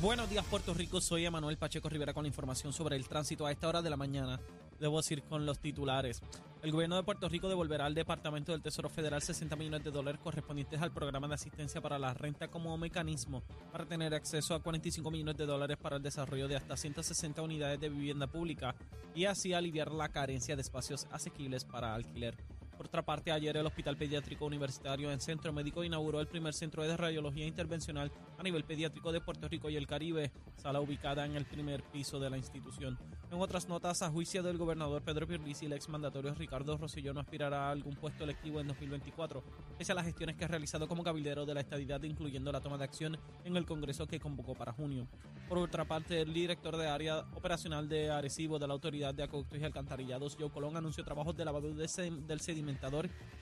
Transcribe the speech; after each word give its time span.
Buenos 0.00 0.30
días, 0.30 0.46
Puerto 0.46 0.72
Rico. 0.72 0.98
Soy 1.02 1.26
Emanuel 1.26 1.58
Pacheco 1.58 1.90
Rivera 1.90 2.14
con 2.14 2.22
la 2.24 2.28
información 2.28 2.72
sobre 2.72 2.96
el 2.96 3.06
tránsito 3.06 3.44
a 3.44 3.52
esta 3.52 3.68
hora 3.68 3.82
de 3.82 3.90
la 3.90 3.98
mañana. 3.98 4.40
Debo 4.78 4.96
decir 4.96 5.22
con 5.24 5.44
los 5.44 5.58
titulares. 5.58 6.22
El 6.62 6.72
gobierno 6.72 6.96
de 6.96 7.02
Puerto 7.02 7.28
Rico 7.28 7.50
devolverá 7.50 7.84
al 7.84 7.94
Departamento 7.94 8.52
del 8.52 8.62
Tesoro 8.62 8.88
Federal 8.88 9.20
60 9.20 9.54
millones 9.56 9.84
de 9.84 9.90
dólares 9.90 10.18
correspondientes 10.24 10.80
al 10.80 10.90
programa 10.90 11.28
de 11.28 11.34
asistencia 11.34 11.82
para 11.82 11.98
la 11.98 12.14
renta 12.14 12.48
como 12.48 12.78
mecanismo 12.78 13.42
para 13.72 13.84
tener 13.84 14.14
acceso 14.14 14.54
a 14.54 14.62
45 14.62 15.10
millones 15.10 15.36
de 15.36 15.44
dólares 15.44 15.76
para 15.76 15.96
el 15.96 16.02
desarrollo 16.02 16.48
de 16.48 16.56
hasta 16.56 16.78
160 16.78 17.42
unidades 17.42 17.78
de 17.78 17.90
vivienda 17.90 18.26
pública 18.26 18.74
y 19.14 19.26
así 19.26 19.52
aliviar 19.52 19.92
la 19.92 20.08
carencia 20.08 20.56
de 20.56 20.62
espacios 20.62 21.08
asequibles 21.10 21.66
para 21.66 21.94
alquiler. 21.94 22.38
Por 22.80 22.86
otra 22.86 23.04
parte, 23.04 23.30
ayer 23.30 23.54
el 23.58 23.66
Hospital 23.66 23.98
Pediátrico 23.98 24.46
Universitario 24.46 25.12
en 25.12 25.20
Centro 25.20 25.52
Médico 25.52 25.84
inauguró 25.84 26.18
el 26.18 26.28
primer 26.28 26.54
centro 26.54 26.82
de 26.82 26.96
radiología 26.96 27.46
intervencional 27.46 28.10
a 28.38 28.42
nivel 28.42 28.64
pediátrico 28.64 29.12
de 29.12 29.20
Puerto 29.20 29.48
Rico 29.48 29.68
y 29.68 29.76
el 29.76 29.86
Caribe, 29.86 30.32
sala 30.56 30.80
ubicada 30.80 31.26
en 31.26 31.36
el 31.36 31.44
primer 31.44 31.82
piso 31.82 32.18
de 32.18 32.30
la 32.30 32.38
institución. 32.38 32.98
En 33.32 33.40
otras 33.40 33.68
notas, 33.68 34.02
a 34.02 34.10
juicio 34.10 34.42
del 34.42 34.58
gobernador 34.58 35.02
Pedro 35.02 35.24
Pierluisi, 35.24 35.66
el 35.66 35.72
exmandatario 35.74 36.34
Ricardo 36.34 36.76
Rosselló 36.76 37.14
no 37.14 37.20
aspirará 37.20 37.68
a 37.68 37.70
algún 37.70 37.94
puesto 37.94 38.24
electivo 38.24 38.58
en 38.58 38.66
2024, 38.66 39.44
pese 39.78 39.92
a 39.92 39.94
las 39.94 40.04
gestiones 40.04 40.34
que 40.34 40.44
ha 40.44 40.48
realizado 40.48 40.88
como 40.88 41.04
cabildero 41.04 41.46
de 41.46 41.54
la 41.54 41.60
estadidad, 41.60 42.02
incluyendo 42.02 42.50
la 42.50 42.60
toma 42.60 42.76
de 42.76 42.82
acción 42.82 43.16
en 43.44 43.56
el 43.56 43.66
Congreso 43.66 44.08
que 44.08 44.18
convocó 44.18 44.54
para 44.54 44.72
junio. 44.72 45.06
Por 45.48 45.58
otra 45.58 45.84
parte, 45.84 46.20
el 46.20 46.34
director 46.34 46.76
de 46.76 46.88
área 46.88 47.20
operacional 47.36 47.88
de 47.88 48.10
Arecibo 48.10 48.58
de 48.58 48.66
la 48.66 48.74
Autoridad 48.74 49.14
de 49.14 49.22
Acueductos 49.22 49.60
y 49.60 49.64
Alcantarillados, 49.64 50.36
Joe 50.36 50.50
Colón, 50.50 50.76
anunció 50.76 51.04
trabajos 51.04 51.36
de 51.36 51.44
lavado 51.44 51.72
del 51.72 52.40
sedimento 52.40 52.90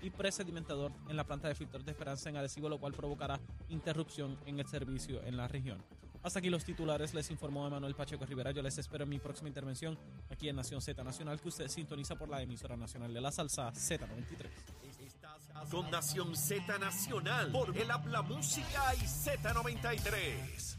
y 0.03 0.11
presedimentador 0.11 0.93
en 1.09 1.17
la 1.17 1.25
planta 1.25 1.49
de 1.49 1.55
filtros 1.55 1.87
de 1.87 1.93
Esperanza 1.93 2.29
en 2.29 2.37
Arecibo, 2.37 2.69
lo 2.69 2.79
cual 2.79 2.93
provocará 2.93 3.41
interrupción 3.71 4.37
en 4.45 4.59
el 4.61 4.67
servicio 4.67 5.23
en 5.25 5.39
la 5.39 5.49
región. 5.49 5.83
Hasta 6.23 6.41
aquí 6.41 6.51
los 6.51 6.65
titulares, 6.65 7.15
les 7.15 7.31
informó 7.31 7.67
Emanuel 7.67 7.95
Pacheco 7.95 8.27
Rivera. 8.27 8.51
Yo 8.51 8.63
les 8.63 8.77
espero 8.77 9.05
en 9.05 9.11
mi 9.11 9.19
próxima 9.19 9.49
intervención 9.49 9.99
aquí 10.31 10.49
en 10.49 10.57
Nación 10.57 10.81
Z 10.83 11.03
Nacional, 11.05 11.41
que 11.41 11.49
usted 11.49 11.69
sintoniza 11.69 12.17
por 12.17 12.29
la 12.29 12.43
emisora 12.43 12.77
nacional 12.77 13.15
de 13.15 13.21
la 13.21 13.31
salsa 13.31 13.73
Z93. 13.73 14.49
Con 15.71 15.91
Nación 15.91 16.37
Z 16.37 16.79
Nacional 16.79 17.53
por 17.53 17.77
el 17.77 17.91
Habla 17.91 18.23
Música 18.23 18.95
y 18.97 19.05
Z93. 19.05 20.77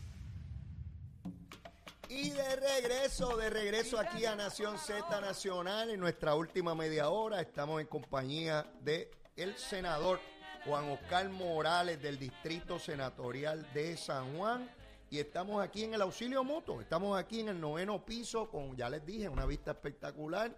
Y 2.09 2.31
de 2.31 2.56
regreso, 2.56 3.38
de 3.38 3.50
regreso 3.50 4.00
aquí 4.00 4.25
a 4.25 4.35
Nación 4.35 4.77
Z 4.79 5.21
Nacional, 5.21 5.91
en 5.91 6.00
nuestra 6.00 6.35
última 6.35 6.73
media 6.73 7.09
hora, 7.09 7.39
estamos 7.39 7.79
en 7.79 7.88
compañía 7.88 8.66
de 8.81 9.11
el 9.38 9.56
senador 9.57 10.19
Juan 10.66 10.89
Oscar 10.89 11.29
Morales 11.29 12.01
del 12.01 12.17
Distrito 12.17 12.79
Senatorial 12.79 13.71
de 13.73 13.95
San 13.95 14.35
Juan. 14.35 14.69
Y 15.11 15.17
estamos 15.17 15.63
aquí 15.63 15.85
en 15.85 15.95
el 15.95 16.03
auxilio 16.03 16.43
mutuo, 16.43 16.81
estamos 16.81 17.17
aquí 17.17 17.39
en 17.39 17.49
el 17.49 17.59
noveno 17.59 18.05
piso 18.05 18.47
con, 18.47 18.75
ya 18.75 18.89
les 18.89 19.03
dije, 19.03 19.27
una 19.27 19.47
vista 19.47 19.71
espectacular. 19.71 20.55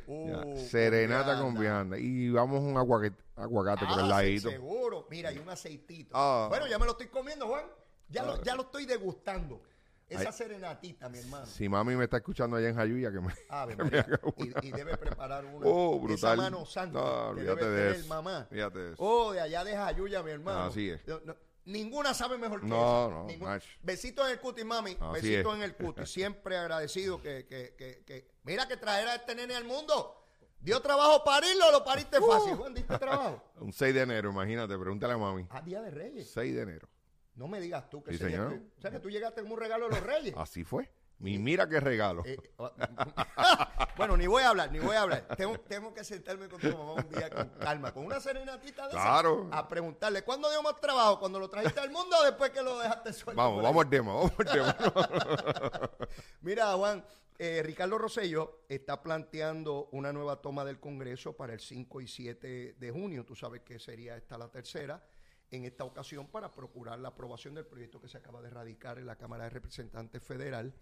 Uh, 0.08 0.32
uh, 0.54 0.56
Serenata 0.70 1.38
con 1.42 1.54
vianda. 1.60 1.98
vianda. 1.98 2.00
Y 2.00 2.30
vamos 2.30 2.62
un 2.62 2.78
aguacate, 2.78 3.16
aguacate 3.36 3.86
por 3.86 4.00
el 4.00 4.06
Ah, 4.06 4.08
ladito. 4.08 4.50
Seguro. 4.50 5.06
Mira, 5.10 5.30
hay 5.30 5.38
un 5.38 5.50
aceitito. 5.50 6.12
Ah. 6.14 6.46
Bueno, 6.50 6.66
ya 6.68 6.80
me 6.80 6.86
lo 6.86 6.92
estoy 6.92 7.08
comiendo, 7.08 7.46
Juan. 7.48 7.66
Ya, 8.08 8.24
lo, 8.24 8.34
Ah. 8.36 8.40
ya 8.44 8.56
lo 8.56 8.62
estoy 8.64 8.86
degustando. 8.86 9.62
Esa 10.08 10.30
Ay. 10.30 10.34
serenatita, 10.34 11.10
mi 11.10 11.18
hermano. 11.20 11.46
Si 11.46 11.68
mami 11.68 11.98
me 11.98 12.06
está 12.06 12.16
escuchando 12.18 12.56
allá 12.56 12.70
en 12.70 12.76
Jayuya, 12.78 13.12
que 13.12 13.20
me... 13.20 13.34
Y, 14.64 14.68
y 14.68 14.72
debe 14.72 14.96
preparar 14.96 15.44
una. 15.44 15.66
Oh, 15.68 15.96
Esa 15.98 16.04
brutal. 16.06 16.38
mano 16.38 16.66
santa. 16.66 17.00
No, 17.02 17.36
que 17.36 17.42
debe 17.42 17.56
de 17.56 17.62
tener 17.76 17.92
eso. 17.98 18.08
mamá. 18.08 18.48
Fíjate 18.50 18.80
de 18.80 18.94
eso. 18.94 19.04
Oh, 19.04 19.34
de 19.34 19.42
allá 19.42 19.66
de 19.66 19.76
Jayuya, 19.76 20.24
mi 20.24 20.32
hermano. 20.32 20.62
Así 20.64 20.90
es. 20.90 21.06
No, 21.06 21.20
no, 21.26 21.36
ninguna 21.68 22.14
sabe 22.14 22.38
mejor 22.38 22.62
que 22.62 22.68
No, 22.68 23.10
no, 23.10 23.28
macho. 23.40 23.68
Besitos 23.84 24.26
en 24.26 24.32
el 24.34 24.40
cutis, 24.40 24.66
mami. 24.66 24.98
Así 25.00 25.14
Besitos 25.30 25.54
es. 25.54 25.58
en 25.58 25.64
el 25.64 25.76
cutis. 25.76 26.10
Siempre 26.10 26.58
agradecido 26.58 27.22
que, 27.22 27.46
que, 27.46 27.76
que, 27.78 28.04
que- 28.06 28.28
Mira 28.44 28.68
que 28.68 28.78
traer 28.78 29.08
a 29.08 29.16
este 29.16 29.36
nene 29.36 29.56
al 29.56 29.66
mundo. 29.66 30.14
¿Dio 30.60 30.82
trabajo 30.82 31.24
parirlo 31.24 31.68
o 31.68 31.72
lo 31.72 31.84
pariste 31.84 32.18
Uh. 32.20 32.26
fácil? 32.28 32.56
Juan, 32.56 32.74
¿diste 32.74 32.98
trabajo? 32.98 33.44
Un 33.60 33.72
6 33.72 33.94
de 33.94 34.02
enero, 34.02 34.32
imagínate, 34.32 34.78
pregúntale 34.78 35.14
a 35.14 35.18
mami. 35.18 35.46
Ah, 35.52 35.62
Día 35.62 35.82
de 35.82 35.92
Reyes. 35.92 36.30
6 36.32 36.56
de 36.56 36.62
enero. 36.62 36.90
No 37.36 37.48
me 37.48 37.60
digas 37.62 37.88
tú 37.90 38.04
que 38.04 38.12
Sí, 38.14 38.18
señor. 38.18 38.50
tú- 38.54 38.70
O 38.78 38.82
sea, 38.82 38.90
que 38.90 39.00
tú 39.00 39.10
llegaste 39.12 39.42
con 39.44 39.52
un 39.52 39.60
regalo 39.60 39.88
de 39.88 39.92
los 39.96 40.04
Reyes. 40.04 40.34
Así 40.36 40.64
fue. 40.64 40.90
Mi 41.20 41.40
mira 41.40 41.68
qué 41.68 41.80
regalo. 41.80 42.24
Eh, 42.26 42.38
oh, 42.58 42.72
bueno, 43.98 44.16
ni 44.16 44.28
voy 44.28 44.44
a 44.44 44.50
hablar, 44.50 44.72
ni 44.72 44.80
voy 44.80 44.96
a 44.96 45.02
hablar. 45.02 45.28
Tengo, 45.36 45.60
tengo 45.62 45.94
que 45.94 46.04
sentarme 46.04 46.48
con 46.48 46.62
tu 46.62 46.68
mamá 46.68 46.94
un 46.94 47.10
día 47.10 47.30
con 47.30 47.50
calma, 47.60 47.92
con 47.92 48.06
una 48.06 48.20
serenatita 48.20 48.84
de 48.84 48.90
esas, 48.90 49.02
Claro. 49.04 49.50
a 49.52 49.68
preguntarle, 49.68 50.24
¿cuándo 50.24 50.50
dio 50.52 50.62
más 50.62 50.80
trabajo? 50.80 51.20
¿Cuando 51.20 51.40
lo 51.40 51.50
trajiste 51.50 51.80
al 51.80 51.90
mundo 51.90 52.16
o 52.20 52.24
después 52.24 52.52
que 52.52 52.62
lo 52.62 52.78
dejaste 52.80 53.14
suelto? 53.14 53.42
Vamos, 53.42 53.64
vamos 53.64 53.84
al 53.84 53.90
tema, 53.90 54.14
vamos 54.14 54.32
al 54.38 54.46
tema. 54.46 54.78
Mira, 56.42 56.74
Juan, 56.74 57.04
eh, 57.40 57.62
Ricardo 57.64 57.98
Rosello 57.98 58.66
está 58.70 59.02
planteando 59.02 59.90
una 59.94 60.14
nueva 60.14 60.42
toma 60.42 60.64
del 60.66 60.80
Congreso 60.80 61.36
para 61.36 61.54
el 61.54 61.60
5 61.60 62.02
y 62.02 62.08
7 62.08 62.76
de 62.80 62.92
junio. 62.92 63.26
Tú 63.26 63.36
sabes 63.36 63.62
que 63.62 63.80
sería 63.80 64.16
esta 64.18 64.38
la 64.38 64.50
tercera. 64.50 65.04
En 65.50 65.64
esta 65.64 65.84
ocasión, 65.86 66.28
para 66.28 66.52
procurar 66.54 67.00
la 67.00 67.08
aprobación 67.08 67.56
del 67.56 67.66
proyecto 67.66 68.02
que 68.02 68.10
se 68.10 68.18
acaba 68.18 68.42
de 68.42 68.50
radicar 68.50 69.00
en 69.00 69.06
la 69.06 69.16
Cámara 69.16 69.46
de 69.46 69.50
Representantes 69.52 70.22
Federal. 70.22 70.74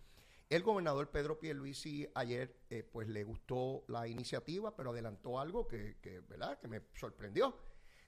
El 0.50 0.62
gobernador 0.64 1.10
Pedro 1.10 1.40
Pierluisi 1.40 2.08
ayer, 2.14 2.56
eh, 2.70 2.84
pues 2.84 3.08
le 3.08 3.24
gustó 3.24 3.84
la 3.88 4.08
iniciativa, 4.08 4.76
pero 4.76 4.92
adelantó 4.92 5.40
algo 5.40 5.68
que, 5.68 5.98
que, 6.02 6.20
¿verdad? 6.20 6.60
que 6.60 6.68
me 6.68 6.82
sorprendió. 6.94 7.56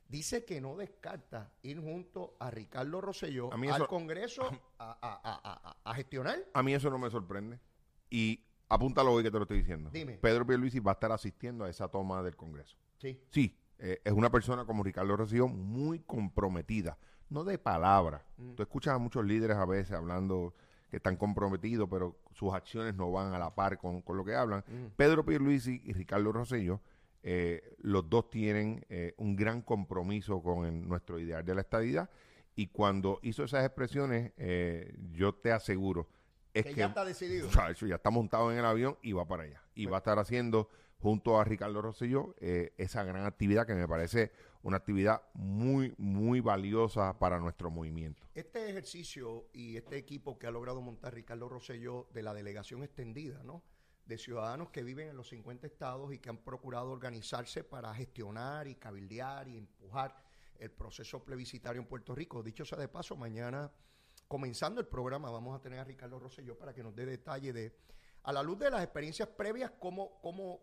Dice 0.07 0.45
que 0.45 0.61
no 0.61 0.77
descarta 0.77 1.51
ir 1.63 1.81
junto 1.81 2.37
a 2.39 2.49
Ricardo 2.49 3.01
Rosselló 3.01 3.51
A 3.51 3.57
mí 3.57 3.67
al 3.67 3.75
eso- 3.81 3.87
Congreso 3.87 4.43
a, 4.77 5.75
a- 5.83 5.93
gestionar. 5.95 6.45
A 6.53 6.63
mí 6.63 6.73
eso 6.73 6.89
no 6.89 6.97
me 6.99 7.09
sorprende. 7.09 7.59
Y 8.09 8.41
apúntalo 8.69 9.11
hoy 9.13 9.23
que 9.23 9.31
te 9.31 9.37
lo 9.37 9.43
estoy 9.43 9.57
diciendo. 9.57 9.89
Dime. 9.91 10.13
Pedro 10.19 10.45
Pierluisi 10.45 10.79
va 10.79 10.91
a 10.91 10.93
estar 10.93 11.11
asistiendo 11.11 11.65
a 11.65 11.69
esa 11.69 11.89
toma 11.89 12.21
del 12.23 12.37
Congreso. 12.37 12.77
Sí. 12.99 13.19
Sí, 13.31 13.57
eh, 13.79 13.99
es 14.05 14.13
una 14.13 14.29
persona 14.29 14.63
como 14.65 14.83
Ricardo 14.83 15.17
Rosselló 15.17 15.47
muy 15.49 15.99
comprometida, 15.99 16.97
no 17.29 17.43
de 17.43 17.57
palabra. 17.57 18.23
Tú 18.55 18.61
escuchas 18.63 18.93
a 18.93 18.97
muchos 18.99 19.25
líderes 19.25 19.57
a 19.57 19.65
veces 19.65 19.91
hablando 19.91 20.53
que 20.89 20.97
están 20.97 21.17
comprometidos, 21.17 21.87
pero 21.89 22.17
sus 22.33 22.53
acciones 22.53 22.95
no 22.95 23.11
van 23.11 23.33
a 23.33 23.39
la 23.39 23.53
par 23.53 23.77
con, 23.77 24.01
con 24.01 24.17
lo 24.17 24.23
que 24.25 24.35
hablan. 24.35 24.63
Pedro 24.95 25.25
Pierluisi 25.25 25.81
y 25.83 25.93
Ricardo 25.93 26.31
Rosselló, 26.31 26.79
eh, 27.23 27.75
los 27.79 28.09
dos 28.09 28.29
tienen 28.29 28.85
eh, 28.89 29.13
un 29.17 29.35
gran 29.35 29.61
compromiso 29.61 30.41
con 30.41 30.65
el- 30.65 30.87
nuestro 30.87 31.19
ideal 31.19 31.43
de 31.43 31.55
la 31.55 31.61
estadidad 31.61 32.09
y 32.55 32.67
cuando 32.67 33.19
hizo 33.21 33.43
esas 33.43 33.65
expresiones, 33.65 34.31
eh, 34.37 34.95
yo 35.11 35.33
te 35.35 35.51
aseguro, 35.51 36.07
es 36.53 36.63
Que 36.65 36.71
que, 36.73 36.79
ya 36.79 36.85
está 36.87 37.03
decidido. 37.05 37.49
Chacho, 37.51 37.85
ya 37.85 37.95
está 37.95 38.09
montado 38.09 38.51
en 38.51 38.57
el 38.59 38.65
avión 38.65 38.97
y 39.01 39.11
va 39.11 39.27
para 39.27 39.43
allá. 39.43 39.61
Y 39.75 39.85
va 39.87 39.97
a 39.97 39.99
estar 39.99 40.17
haciendo 40.19 40.69
junto 40.99 41.39
a 41.39 41.43
Ricardo 41.43 41.81
Rosselló 41.81 42.35
eh, 42.39 42.73
esa 42.77 43.03
gran 43.03 43.25
actividad 43.25 43.67
que 43.67 43.75
me 43.75 43.87
parece 43.87 44.31
una 44.63 44.77
actividad 44.77 45.21
muy, 45.33 45.93
muy 45.97 46.41
valiosa 46.41 47.17
para 47.19 47.39
nuestro 47.39 47.69
movimiento. 47.69 48.27
Este 48.33 48.69
ejercicio 48.69 49.47
y 49.53 49.77
este 49.77 49.97
equipo 49.97 50.37
que 50.37 50.47
ha 50.47 50.51
logrado 50.51 50.81
montar 50.81 51.13
Ricardo 51.13 51.47
Rosselló 51.47 52.07
de 52.13 52.23
la 52.23 52.33
delegación 52.33 52.83
extendida, 52.83 53.43
¿no? 53.43 53.63
De 54.05 54.17
ciudadanos 54.17 54.69
que 54.69 54.83
viven 54.83 55.09
en 55.09 55.17
los 55.17 55.29
50 55.29 55.67
estados 55.67 56.13
y 56.13 56.19
que 56.19 56.29
han 56.29 56.37
procurado 56.37 56.91
organizarse 56.91 57.63
para 57.63 57.93
gestionar 57.93 58.67
y 58.67 58.75
cabildear 58.75 59.47
y 59.47 59.57
empujar 59.57 60.15
el 60.59 60.71
proceso 60.71 61.23
plebiscitario 61.23 61.81
en 61.81 61.87
Puerto 61.87 62.15
Rico. 62.15 62.41
Dicho 62.41 62.65
sea 62.65 62.77
de 62.77 62.87
paso, 62.87 63.15
mañana, 63.15 63.71
comenzando 64.27 64.81
el 64.81 64.87
programa, 64.87 65.29
vamos 65.29 65.55
a 65.55 65.61
tener 65.61 65.79
a 65.79 65.83
Ricardo 65.83 66.19
Rosselló 66.19 66.57
para 66.57 66.73
que 66.73 66.83
nos 66.83 66.95
dé 66.95 67.05
detalle 67.05 67.53
de, 67.53 67.75
a 68.23 68.33
la 68.33 68.41
luz 68.41 68.57
de 68.59 68.71
las 68.71 68.83
experiencias 68.83 69.29
previas, 69.29 69.71
cómo, 69.79 70.19
cómo 70.21 70.59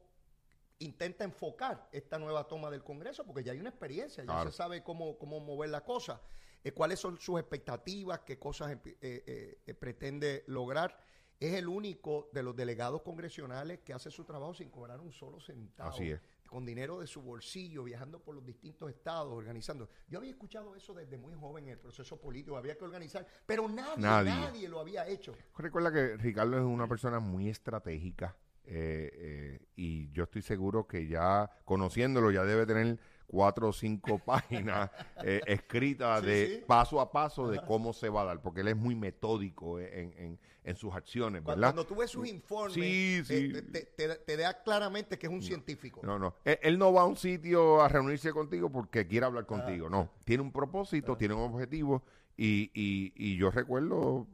intenta 0.84 1.24
enfocar 1.24 1.88
esta 1.92 2.18
nueva 2.18 2.46
toma 2.46 2.70
del 2.70 2.82
Congreso, 2.84 3.24
porque 3.24 3.42
ya 3.42 3.52
hay 3.52 3.58
una 3.60 3.70
experiencia, 3.70 4.22
ya 4.24 4.32
Claro. 4.32 4.50
se 4.50 4.56
sabe 4.56 4.82
cómo, 4.82 5.18
cómo 5.18 5.40
mover 5.40 5.70
la 5.70 5.82
cosa, 5.84 6.20
eh, 6.62 6.72
cuáles 6.72 6.98
son 7.00 7.18
sus 7.18 7.38
expectativas, 7.40 8.20
qué 8.20 8.38
cosas 8.38 8.72
eh, 8.72 8.78
eh, 9.00 9.58
eh, 9.66 9.74
pretende 9.74 10.44
lograr. 10.46 10.98
Es 11.40 11.54
el 11.54 11.66
único 11.68 12.30
de 12.32 12.42
los 12.44 12.54
delegados 12.54 13.02
congresionales 13.02 13.80
que 13.80 13.92
hace 13.92 14.10
su 14.10 14.24
trabajo 14.24 14.54
sin 14.54 14.70
cobrar 14.70 15.00
un 15.00 15.12
solo 15.12 15.40
centavo. 15.40 15.90
Así 15.90 16.10
es. 16.10 16.20
Con 16.46 16.64
dinero 16.64 17.00
de 17.00 17.08
su 17.08 17.20
bolsillo, 17.20 17.82
viajando 17.82 18.20
por 18.20 18.36
los 18.36 18.46
distintos 18.46 18.88
estados, 18.88 19.32
organizando. 19.32 19.88
Yo 20.08 20.18
había 20.20 20.30
escuchado 20.30 20.76
eso 20.76 20.94
desde 20.94 21.18
muy 21.18 21.34
joven 21.34 21.64
en 21.64 21.70
el 21.72 21.78
proceso 21.78 22.18
político, 22.20 22.56
había 22.56 22.78
que 22.78 22.84
organizar, 22.84 23.26
pero 23.44 23.68
nadie, 23.68 24.00
Nadie. 24.00 24.30
nadie, 24.30 24.68
lo 24.68 24.78
había 24.78 25.08
hecho. 25.08 25.34
Recuerda 25.58 25.92
que 25.92 26.16
Ricardo 26.16 26.56
es 26.56 26.62
una 26.62 26.86
persona 26.86 27.18
muy 27.18 27.48
estratégica 27.48 28.36
eh, 28.66 29.10
eh, 29.14 29.66
y 29.76 30.10
yo 30.12 30.24
estoy 30.24 30.42
seguro 30.42 30.86
que 30.86 31.06
ya 31.06 31.50
conociéndolo 31.64 32.30
ya 32.30 32.44
debe 32.44 32.66
tener 32.66 32.98
cuatro 33.26 33.68
o 33.68 33.72
cinco 33.72 34.18
páginas 34.24 34.90
eh, 35.22 35.40
escritas 35.46 36.20
Sí, 36.20 36.26
de 36.26 36.46
sí. 36.58 36.64
paso 36.66 37.00
a 37.00 37.10
paso 37.10 37.48
de 37.48 37.60
cómo 37.62 37.92
se 37.92 38.08
va 38.08 38.22
a 38.22 38.24
dar, 38.24 38.42
porque 38.42 38.60
él 38.60 38.68
es 38.68 38.76
muy 38.76 38.94
metódico 38.94 39.78
en, 39.80 40.12
en- 40.18 40.40
en 40.66 40.76
sus 40.76 40.94
acciones, 40.94 41.42
Cuando, 41.42 41.60
¿verdad? 41.60 41.74
cuando 41.74 41.86
tú 41.86 42.00
ves 42.00 42.10
sus 42.10 42.26
informes, 42.26 42.74
Sí, 42.74 43.22
eh, 43.28 43.62
te, 43.70 44.08
te- 44.16 44.36
da 44.38 44.62
claramente 44.62 45.18
que 45.18 45.26
es 45.26 45.32
un 45.32 45.42
científico. 45.42 46.00
No, 46.02 46.18
no. 46.18 46.36
Él, 46.42 46.58
él 46.62 46.78
no 46.78 46.90
va 46.90 47.02
a 47.02 47.04
un 47.04 47.16
sitio 47.18 47.82
a 47.82 47.88
reunirse 47.88 48.32
contigo 48.32 48.70
porque 48.72 49.06
quiere 49.06 49.26
hablar 49.26 49.44
contigo. 49.44 49.90
No. 49.90 50.08
Tiene 50.24 50.42
un 50.42 50.52
propósito, 50.52 51.18
tiene 51.18 51.34
un 51.34 51.52
objetivo. 51.52 52.02
Y, 52.36 52.70
y, 52.72 53.12
y 53.14 53.36
yo 53.36 53.50
recuerdo, 53.50 54.26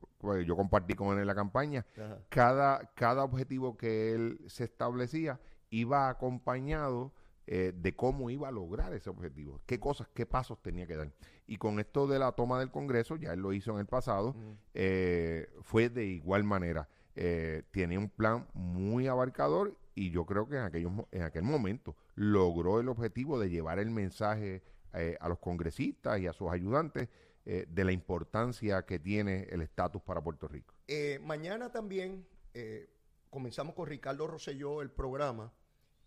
yo 0.47 0.57
compartí 0.57 0.95
con 0.95 1.15
él 1.15 1.21
en 1.21 1.27
la 1.27 1.35
campaña, 1.35 1.87
Ajá. 1.97 2.19
cada, 2.29 2.93
cada 2.95 3.25
objetivo 3.25 3.77
que 3.77 4.13
él 4.15 4.41
se 4.47 4.65
establecía 4.65 5.41
iba 5.71 6.09
acompañado 6.09 7.13
eh, 7.53 7.73
de 7.75 7.97
cómo 7.97 8.31
iba 8.31 8.47
a 8.47 8.53
lograr 8.53 8.93
ese 8.93 9.11
objetivo, 9.11 9.61
qué 9.67 9.81
cosas, 9.81 10.07
qué 10.15 10.25
pasos 10.25 10.63
tenía 10.63 10.87
que 10.87 10.95
dar. 10.95 11.11
Y 11.49 11.57
con 11.57 11.81
esto 11.81 12.07
de 12.07 12.21
la 12.21 12.31
toma 12.31 12.61
del 12.61 12.71
Congreso, 12.71 13.17
ya 13.17 13.33
él 13.33 13.41
lo 13.41 13.53
hizo 13.53 13.73
en 13.73 13.79
el 13.79 13.87
pasado, 13.87 14.37
eh, 14.73 15.49
fue 15.63 15.89
de 15.89 16.05
igual 16.05 16.45
manera. 16.45 16.89
Eh, 17.17 17.65
tiene 17.73 17.99
un 17.99 18.09
plan 18.09 18.47
muy 18.55 19.09
abarcador 19.09 19.77
y 19.97 20.11
yo 20.11 20.27
creo 20.27 20.49
que 20.49 20.59
en, 20.59 20.63
aquellos, 20.63 20.93
en 21.11 21.23
aquel 21.23 21.43
momento 21.43 21.97
logró 22.15 22.79
el 22.79 22.89
objetivo 22.89 23.41
de 23.41 23.51
llevar 23.51 23.81
el 23.81 23.91
mensaje 23.91 24.63
a 25.21 25.29
los 25.29 25.39
congresistas 25.39 26.19
y 26.19 26.27
a 26.27 26.33
sus 26.33 26.51
ayudantes 26.51 27.09
eh, 27.47 27.67
de 27.69 27.85
la 27.85 27.93
importancia 27.93 28.85
que 28.85 28.99
tiene 28.99 29.45
el 29.51 29.63
estatus 29.63 30.03
para 30.03 30.23
Puerto 30.23 30.47
Rico. 30.49 30.75
Eh, 30.87 31.19
mañana 31.23 31.71
también 31.73 32.27
eh, 32.55 32.89
comenzamos 33.31 33.75
con 33.75 33.87
Ricardo 33.87 34.27
Rosselló 34.27 34.83
el 34.83 34.91
programa 34.91 35.53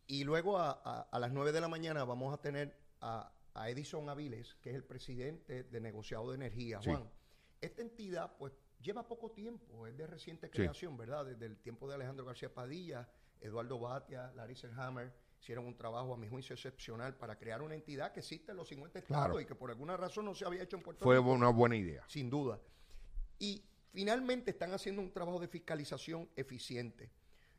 y 0.07 0.23
luego 0.23 0.57
a, 0.57 0.71
a- 0.83 1.01
a 1.11 1.19
las 1.19 1.31
9 1.31 1.51
de 1.51 1.61
la 1.61 1.67
mañana 1.67 2.03
vamos 2.03 2.33
a 2.33 2.41
tener 2.41 2.77
a, 3.01 3.31
a 3.53 3.69
Edison 3.69 4.09
Aviles, 4.09 4.55
que 4.61 4.69
es 4.71 4.75
el 4.75 4.83
presidente 4.83 5.63
de 5.63 5.79
negociado 5.81 6.29
de 6.29 6.35
energía. 6.35 6.81
Sí. 6.81 6.89
Juan, 6.91 7.09
esta 7.61 7.81
entidad 7.81 8.35
pues 8.37 8.53
lleva 8.81 9.07
poco 9.07 9.31
tiempo, 9.31 9.87
es 9.87 9.95
de 9.97 10.05
reciente 10.07 10.47
Sí. 10.47 10.53
creación, 10.53 10.97
¿verdad? 10.97 11.25
Desde 11.25 11.45
el 11.45 11.57
tiempo 11.57 11.87
de 11.87 11.95
Alejandro 11.95 12.25
García 12.25 12.53
Padilla, 12.53 13.09
Eduardo 13.39 13.79
Batia, 13.79 14.31
Larry 14.35 14.55
Selhammer, 14.55 15.13
hicieron 15.43 15.65
un 15.65 15.75
trabajo 15.75 16.13
a 16.13 16.17
mi 16.17 16.29
juicio 16.29 16.53
excepcional 16.53 17.15
para 17.15 17.37
crear 17.37 17.61
una 17.61 17.75
entidad 17.75 18.13
que 18.13 18.21
existe 18.21 18.51
en 18.51 18.57
los 18.57 18.67
50 18.69 18.99
estados 18.99 19.25
Claro. 19.25 19.41
y 19.41 19.45
que 19.45 19.55
por 19.55 19.69
alguna 19.69 19.97
razón 19.97 20.23
no 20.23 20.33
se 20.33 20.45
había 20.45 20.63
hecho 20.63 20.77
en 20.77 20.83
Puerto 20.83 21.03
Fue 21.03 21.17
Rico 21.17 21.31
una 21.33 21.49
buena 21.49 21.75
idea. 21.75 22.03
sin 22.07 22.29
duda. 22.29 22.59
Y 23.39 23.61
finalmente 23.91 24.51
están 24.51 24.71
haciendo 24.73 25.01
un 25.01 25.11
trabajo 25.11 25.39
de 25.41 25.49
fiscalización 25.49 26.29
eficiente. 26.37 27.11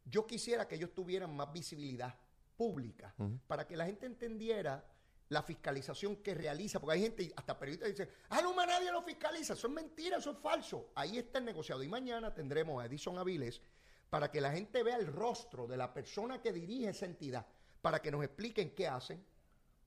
Yo 0.06 0.26
quisiera 0.26 0.66
que 0.66 0.76
ellos 0.76 0.94
tuvieran 0.94 1.36
más 1.36 1.52
visibilidad 1.52 2.14
pública 2.56 3.14
para 3.46 3.66
que 3.66 3.76
la 3.76 3.84
gente 3.84 4.06
entendiera 4.06 4.82
la 5.28 5.42
fiscalización 5.42 6.16
que 6.16 6.34
realiza, 6.34 6.80
porque 6.80 6.94
hay 6.94 7.02
gente, 7.02 7.32
hasta 7.36 7.58
periodistas 7.58 7.90
dicen, 7.90 8.08
ah, 8.30 8.40
no, 8.42 8.54
nadie 8.54 8.90
lo 8.92 9.02
fiscaliza, 9.02 9.52
eso 9.54 9.66
es 9.66 9.72
mentira, 9.74 10.18
eso 10.18 10.30
es 10.30 10.38
falso. 10.38 10.90
Ahí 10.94 11.18
está 11.18 11.38
el 11.38 11.44
negociado. 11.44 11.82
Y 11.82 11.88
mañana 11.88 12.32
tendremos 12.32 12.82
a 12.82 12.86
Edison 12.86 13.18
Aviles 13.18 13.60
para 14.08 14.30
que 14.30 14.40
la 14.40 14.52
gente 14.52 14.82
vea 14.82 14.96
el 14.96 15.06
rostro 15.06 15.66
de 15.66 15.76
la 15.76 15.92
persona 15.92 16.40
que 16.40 16.52
dirige 16.52 16.88
esa 16.90 17.06
entidad, 17.06 17.46
para 17.84 18.00
que 18.00 18.10
nos 18.10 18.24
expliquen 18.24 18.74
qué 18.74 18.88
hacen, 18.88 19.22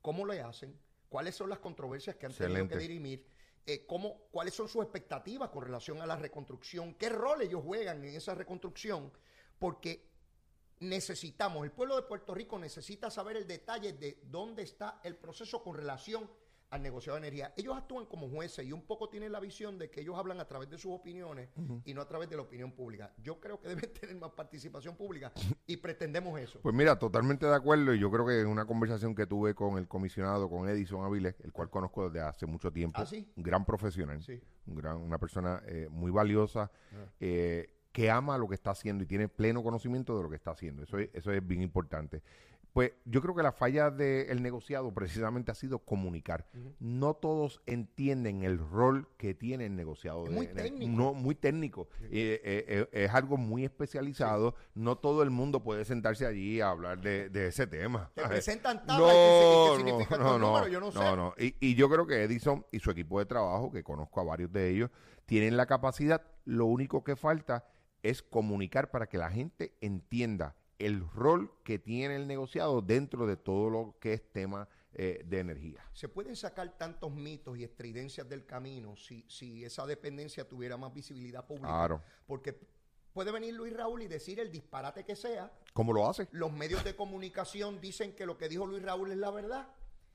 cómo 0.03 0.23
le 0.23 0.39
hacen, 0.39 0.79
cuáles 1.09 1.33
son 1.33 1.49
las 1.49 1.57
controversias 1.57 2.15
que 2.15 2.27
han 2.27 2.31
tenido 2.31 2.67
que 2.67 2.77
dirimir, 2.77 3.25
eh, 3.65 3.87
cómo, 3.87 4.27
cuáles 4.29 4.53
son 4.53 4.67
sus 4.67 4.83
expectativas 4.83 5.49
con 5.49 5.63
relación 5.63 5.99
a 5.99 6.05
la 6.05 6.15
reconstrucción, 6.15 6.93
qué 6.93 7.09
rol 7.09 7.41
ellos 7.41 7.63
juegan 7.63 8.03
en 8.03 8.13
esa 8.13 8.35
reconstrucción, 8.35 9.11
porque 9.57 10.11
necesitamos, 10.79 11.63
el 11.63 11.71
pueblo 11.71 11.95
de 11.95 12.03
Puerto 12.03 12.35
Rico 12.35 12.59
necesita 12.59 13.09
saber 13.09 13.35
el 13.35 13.47
detalle 13.47 13.93
de 13.93 14.19
dónde 14.25 14.61
está 14.61 15.01
el 15.03 15.15
proceso 15.15 15.63
con 15.63 15.75
relación 15.75 16.29
al 16.69 16.81
negocio 16.81 17.13
de 17.13 17.19
energía. 17.19 17.53
Ellos 17.55 17.77
actúan 17.77 18.05
como 18.05 18.29
jueces 18.29 18.65
y 18.65 18.71
un 18.71 18.81
poco 18.81 19.09
tienen 19.09 19.31
la 19.31 19.39
visión 19.39 19.77
de 19.77 19.89
que 19.89 20.01
ellos 20.01 20.17
hablan 20.17 20.39
a 20.39 20.45
través 20.45 20.69
de 20.69 20.77
sus 20.77 20.91
opiniones 20.91 21.49
y 21.85 21.93
no 21.93 22.01
a 22.01 22.07
través 22.07 22.29
de 22.29 22.35
la 22.35 22.41
opinión 22.41 22.71
pública. 22.73 23.13
Yo 23.23 23.39
creo 23.39 23.59
que 23.59 23.69
deben 23.75 23.91
tener 23.93 24.15
más 24.17 24.31
participación 24.31 24.95
pública 24.95 25.31
y 25.65 25.77
pretendemos 25.77 26.39
eso. 26.39 26.59
Pues 26.61 26.75
mira, 26.75 26.99
totalmente 26.99 27.45
de 27.45 27.55
acuerdo 27.55 27.93
y 27.93 27.99
yo 27.99 28.11
creo 28.11 28.25
que 28.25 28.41
en 28.41 28.47
una 28.47 28.65
conversación 28.65 29.15
que 29.15 29.25
tuve 29.25 29.55
con 29.55 29.77
el 29.77 29.87
comisionado, 29.87 30.49
con 30.49 30.67
Edison 30.67 31.03
Avilés, 31.05 31.39
el 31.41 31.51
cual 31.53 31.69
conozco 31.69 32.09
desde 32.09 32.25
hace 32.25 32.45
mucho 32.45 32.71
tiempo, 32.71 32.99
¿Ah, 33.01 33.05
sí? 33.05 33.31
un 33.35 33.43
gran 33.43 33.63
profesional, 33.65 34.21
Sí. 34.21 34.39
un 34.65 34.75
gran, 34.75 34.97
una 34.97 35.17
persona 35.17 35.61
eh, 35.67 35.87
muy 35.89 36.11
valiosa, 36.11 36.69
eh, 37.19 37.73
que 37.91 38.11
ama 38.11 38.37
lo 38.37 38.47
que 38.47 38.55
está 38.55 38.71
haciendo 38.71 39.03
y 39.03 39.07
tiene 39.07 39.27
pleno 39.27 39.63
conocimiento 39.63 40.15
de 40.17 40.23
lo 40.23 40.29
que 40.29 40.35
está 40.35 40.51
haciendo. 40.51 40.83
Eso 40.83 40.99
es, 40.99 41.09
eso 41.13 41.31
es 41.31 41.45
bien 41.47 41.61
importante. 41.61 42.21
Pues 42.77 42.91
yo 43.05 43.23
creo 43.23 43.33
que 43.33 43.41
la 43.41 43.51
falla 43.51 43.89
del 43.89 44.43
negociado 44.43 44.93
precisamente 44.93 45.51
ha 45.51 45.55
sido 45.55 45.79
comunicar. 45.79 46.45
No 46.79 47.15
todos 47.15 47.59
entienden 47.65 48.43
el 48.43 48.59
rol 48.59 49.09
que 49.17 49.33
tiene 49.33 49.65
el 49.65 49.75
negociado. 49.75 50.25
Es 50.25 50.29
de- 50.29 50.35
muy 50.35 50.45
técnico. 50.45 50.91
No, 50.95 51.15
muy 51.15 51.33
técnico. 51.33 51.87
Eh, 52.03 52.39
eh, 52.43 52.65
eh, 52.67 52.87
es 52.91 53.11
algo 53.15 53.35
muy 53.35 53.65
especializado. 53.65 54.53
No 54.75 54.95
todo 54.95 55.23
el 55.23 55.31
mundo 55.31 55.63
puede 55.63 55.85
sentarse 55.85 56.27
allí 56.27 56.61
a 56.61 56.69
hablar 56.69 57.01
de, 57.01 57.29
de 57.31 57.47
ese 57.47 57.65
tema. 57.65 58.11
Te 58.13 58.21
presentan 58.27 58.85
tablas 58.85 59.11
y 59.11 59.17
y 59.17 59.71
qué 59.71 59.89
significan 59.89 60.19
no, 60.19 60.37
no, 60.37 60.47
números, 60.47 60.69
yo 60.69 60.79
no 60.79 60.91
sé. 60.91 60.99
no, 60.99 61.15
no. 61.15 61.33
Y, 61.39 61.55
y 61.59 61.73
yo 61.73 61.89
creo 61.89 62.05
que 62.05 62.21
Edison 62.21 62.63
y 62.71 62.77
su 62.77 62.91
equipo 62.91 63.17
de 63.17 63.25
trabajo, 63.25 63.71
que 63.71 63.83
conozco 63.83 64.21
a 64.21 64.23
varios 64.23 64.53
de 64.53 64.69
ellos, 64.69 64.91
tienen 65.25 65.57
la 65.57 65.65
capacidad. 65.65 66.21
Lo 66.45 66.67
único 66.67 67.03
que 67.03 67.15
falta 67.15 67.65
es 68.03 68.21
comunicar 68.21 68.91
para 68.91 69.07
que 69.07 69.17
la 69.17 69.31
gente 69.31 69.73
entienda 69.81 70.55
el 70.79 71.07
rol 71.09 71.51
que 71.63 71.79
tiene 71.79 72.15
el 72.15 72.27
negociado 72.27 72.81
dentro 72.81 73.25
de 73.25 73.37
todo 73.37 73.69
lo 73.69 73.97
que 73.99 74.13
es 74.13 74.31
tema 74.31 74.67
eh, 74.93 75.23
de 75.25 75.39
energía. 75.39 75.83
Se 75.93 76.09
pueden 76.09 76.35
sacar 76.35 76.77
tantos 76.77 77.11
mitos 77.11 77.57
y 77.57 77.63
estridencias 77.63 78.27
del 78.27 78.45
camino 78.45 78.95
si, 78.95 79.25
si 79.27 79.63
esa 79.63 79.85
dependencia 79.85 80.47
tuviera 80.47 80.77
más 80.77 80.93
visibilidad 80.93 81.45
pública. 81.45 81.67
Claro. 81.67 82.01
Porque 82.25 82.59
puede 83.13 83.31
venir 83.31 83.53
Luis 83.53 83.75
Raúl 83.75 84.01
y 84.01 84.07
decir 84.07 84.39
el 84.39 84.51
disparate 84.51 85.03
que 85.03 85.15
sea. 85.15 85.51
¿Cómo 85.73 85.93
lo 85.93 86.09
hace? 86.09 86.27
Los 86.31 86.51
medios 86.51 86.83
de 86.83 86.95
comunicación 86.95 87.81
dicen 87.81 88.13
que 88.15 88.25
lo 88.25 88.37
que 88.37 88.49
dijo 88.49 88.65
Luis 88.65 88.83
Raúl 88.83 89.11
es 89.11 89.17
la 89.17 89.31
verdad. 89.31 89.67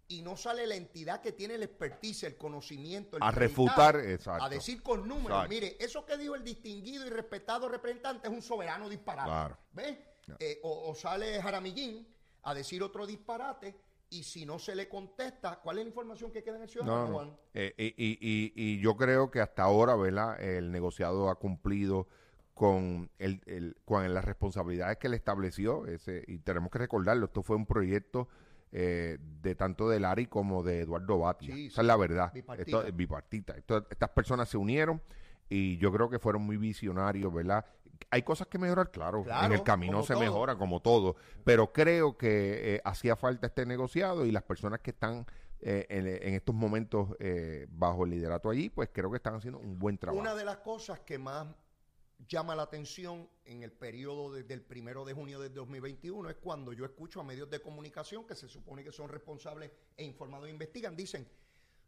Y 0.08 0.22
no 0.22 0.36
sale 0.36 0.66
la 0.66 0.74
entidad 0.74 1.20
que 1.20 1.32
tiene 1.32 1.54
el 1.54 1.62
expertise, 1.62 2.24
el 2.24 2.36
conocimiento, 2.36 3.16
el 3.16 3.22
A 3.22 3.30
refutar, 3.30 3.96
exacto. 3.96 4.44
A 4.44 4.48
decir 4.48 4.82
con 4.82 5.08
números. 5.08 5.44
Exacto. 5.44 5.48
Mire, 5.48 5.76
eso 5.80 6.04
que 6.04 6.18
dijo 6.18 6.34
el 6.34 6.44
distinguido 6.44 7.06
y 7.06 7.10
respetado 7.10 7.68
representante 7.68 8.28
es 8.28 8.34
un 8.34 8.42
soberano 8.42 8.88
disparate. 8.88 9.28
Claro. 9.28 9.58
¿Ves? 9.72 9.96
Eh, 10.40 10.58
o, 10.62 10.90
o 10.90 10.94
sale 10.94 11.40
Jaramillín 11.42 12.06
a 12.42 12.54
decir 12.54 12.82
otro 12.82 13.06
disparate 13.06 13.74
y 14.10 14.24
si 14.24 14.44
no 14.44 14.58
se 14.58 14.74
le 14.74 14.88
contesta, 14.88 15.60
¿cuál 15.62 15.78
es 15.78 15.84
la 15.84 15.88
información 15.88 16.30
que 16.32 16.42
queda 16.42 16.56
en 16.56 16.62
el 16.62 16.68
ciudadano, 16.68 17.02
No, 17.04 17.08
no. 17.08 17.14
Juan? 17.14 17.36
Eh, 17.54 17.72
y, 17.78 17.84
y- 17.86 18.18
y- 18.20 18.52
y 18.54 18.80
yo 18.80 18.96
creo 18.96 19.30
que 19.30 19.40
hasta 19.40 19.62
ahora, 19.62 19.94
¿verdad? 19.96 20.40
El 20.42 20.70
negociado 20.70 21.30
ha 21.30 21.36
cumplido 21.38 22.08
con, 22.54 23.10
el, 23.18 23.40
el- 23.46 23.76
con 23.86 24.12
las 24.12 24.24
responsabilidades 24.24 24.98
que 24.98 25.08
le 25.08 25.16
estableció. 25.16 25.86
Ese, 25.86 26.24
y 26.26 26.38
tenemos 26.40 26.70
que 26.70 26.78
recordarlo, 26.78 27.26
esto 27.26 27.42
fue 27.42 27.56
un 27.56 27.64
proyecto 27.64 28.28
eh, 28.74 29.18
de 29.42 29.54
tanto 29.54 29.88
de 29.88 30.00
Lari 30.00 30.26
como 30.26 30.62
de 30.62 30.80
Eduardo 30.80 31.18
Batia. 31.18 31.54
Sí, 31.54 31.66
Esa 31.66 31.76
sí. 31.76 31.80
es 31.80 31.86
la 31.86 31.96
verdad. 31.96 32.32
Bipartita. 32.34 32.62
Esto 32.78 32.86
es 32.86 32.96
bipartita. 32.96 33.56
Esto- 33.56 33.86
estas 33.90 34.10
personas 34.10 34.48
se 34.50 34.56
unieron 34.58 35.00
y 35.48 35.76
yo 35.78 35.90
creo 35.92 36.08
que 36.10 36.18
fueron 36.18 36.42
muy 36.42 36.56
visionarios, 36.58 37.32
¿verdad? 37.32 37.64
Hay 38.10 38.22
cosas 38.22 38.46
que 38.46 38.58
mejorar, 38.58 38.90
claro. 38.90 39.24
Claro, 39.24 39.46
en 39.46 39.52
el 39.52 39.62
camino 39.62 40.02
se 40.02 40.14
todo. 40.14 40.22
mejora, 40.22 40.56
como 40.56 40.80
todo. 40.80 41.16
Pero 41.44 41.72
creo 41.72 42.16
que 42.16 42.76
eh, 42.76 42.80
hacía 42.84 43.16
falta 43.16 43.46
este 43.46 43.66
negociado 43.66 44.26
y 44.26 44.32
las 44.32 44.42
personas 44.42 44.80
que 44.80 44.90
están 44.90 45.26
eh, 45.60 45.86
en, 45.88 46.06
en 46.06 46.34
estos 46.34 46.54
momentos 46.54 47.10
eh, 47.20 47.66
bajo 47.70 48.04
el 48.04 48.10
liderato 48.10 48.50
allí, 48.50 48.68
pues 48.68 48.90
creo 48.92 49.10
que 49.10 49.16
están 49.16 49.34
haciendo 49.34 49.58
un 49.58 49.78
buen 49.78 49.96
trabajo. 49.96 50.20
Una 50.20 50.34
de 50.34 50.44
las 50.44 50.58
cosas 50.58 51.00
que 51.00 51.18
más 51.18 51.46
llama 52.28 52.54
la 52.54 52.62
atención 52.62 53.28
en 53.44 53.62
el 53.62 53.72
periodo 53.72 54.32
desde 54.32 54.54
el 54.54 54.62
primero 54.62 55.04
de 55.04 55.12
junio 55.12 55.40
del 55.40 55.54
2021 55.54 56.30
es 56.30 56.36
cuando 56.36 56.72
yo 56.72 56.84
escucho 56.84 57.20
a 57.20 57.24
medios 57.24 57.50
de 57.50 57.60
comunicación 57.60 58.26
que 58.26 58.34
se 58.34 58.48
supone 58.48 58.84
que 58.84 58.92
son 58.92 59.08
responsables 59.08 59.70
e 59.96 60.04
informados 60.04 60.48
e 60.48 60.50
investigan, 60.50 60.96
dicen, 60.96 61.28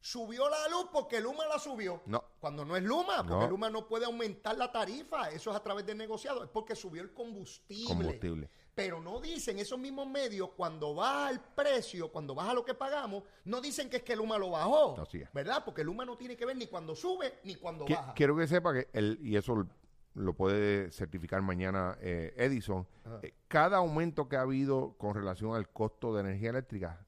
subió 0.08 0.50
la 0.50 0.68
luz 0.68 0.88
porque 0.92 1.18
Luma 1.18 1.46
la 1.46 1.58
subió. 1.58 2.02
No. 2.04 2.23
Cuando 2.38 2.62
no 2.62 2.76
es 2.76 2.82
Luma, 2.82 3.25
porque 3.26 3.46
No. 3.46 3.49
Luma 3.50 3.70
no 3.70 3.88
puede 3.88 4.04
aumentar 4.04 4.54
la 4.58 4.70
tarifa, 4.70 5.30
eso 5.30 5.50
es 5.50 5.56
a 5.56 5.62
través 5.62 5.87
del 5.87 5.96
negociado, 5.96 6.44
es 6.44 6.50
porque 6.50 6.76
subió 6.76 7.00
el 7.00 7.14
combustible. 7.14 7.87
Combustible. 7.88 8.50
Pero 8.75 9.00
no 9.00 9.18
dicen 9.18 9.58
esos 9.58 9.78
mismos 9.78 10.06
medios, 10.06 10.50
cuando 10.56 10.94
baja 10.94 11.30
el 11.30 11.40
precio, 11.40 12.12
cuando 12.12 12.34
baja 12.34 12.52
lo 12.52 12.66
que 12.66 12.75
pagamos, 12.75 13.23
no 13.44 13.62
dicen 13.62 13.88
que 13.88 13.96
es 13.99 14.02
que 14.02 14.14
Luma 14.14 14.37
lo 14.37 14.50
bajó. 14.50 15.00
Así 15.00 15.23
es. 15.23 15.32
¿Verdad? 15.32 15.64
Porque 15.64 15.82
Luma 15.82 16.04
no 16.04 16.18
tiene 16.18 16.37
que 16.37 16.44
ver 16.44 16.56
ni 16.58 16.66
cuando 16.66 16.94
sube 16.94 17.38
ni 17.44 17.54
cuando 17.54 17.87
Qui- 17.87 17.96
baja. 17.96 18.12
Quiero 18.12 18.37
que 18.37 18.46
sepa 18.46 18.75
que, 18.75 18.88
el, 18.92 19.18
y 19.23 19.37
eso 19.37 19.66
lo 20.12 20.34
puede 20.34 20.90
certificar 20.92 21.40
mañana 21.40 21.96
eh, 22.02 22.34
Edison, 22.37 22.87
eh, 23.23 23.32
cada 23.49 23.78
aumento 23.78 24.28
que 24.28 24.37
ha 24.37 24.42
habido 24.42 24.99
con 24.99 25.14
relación 25.14 25.54
al 25.54 25.70
costo 25.70 26.14
de 26.14 26.20
energía 26.20 26.50
eléctrica, 26.50 27.06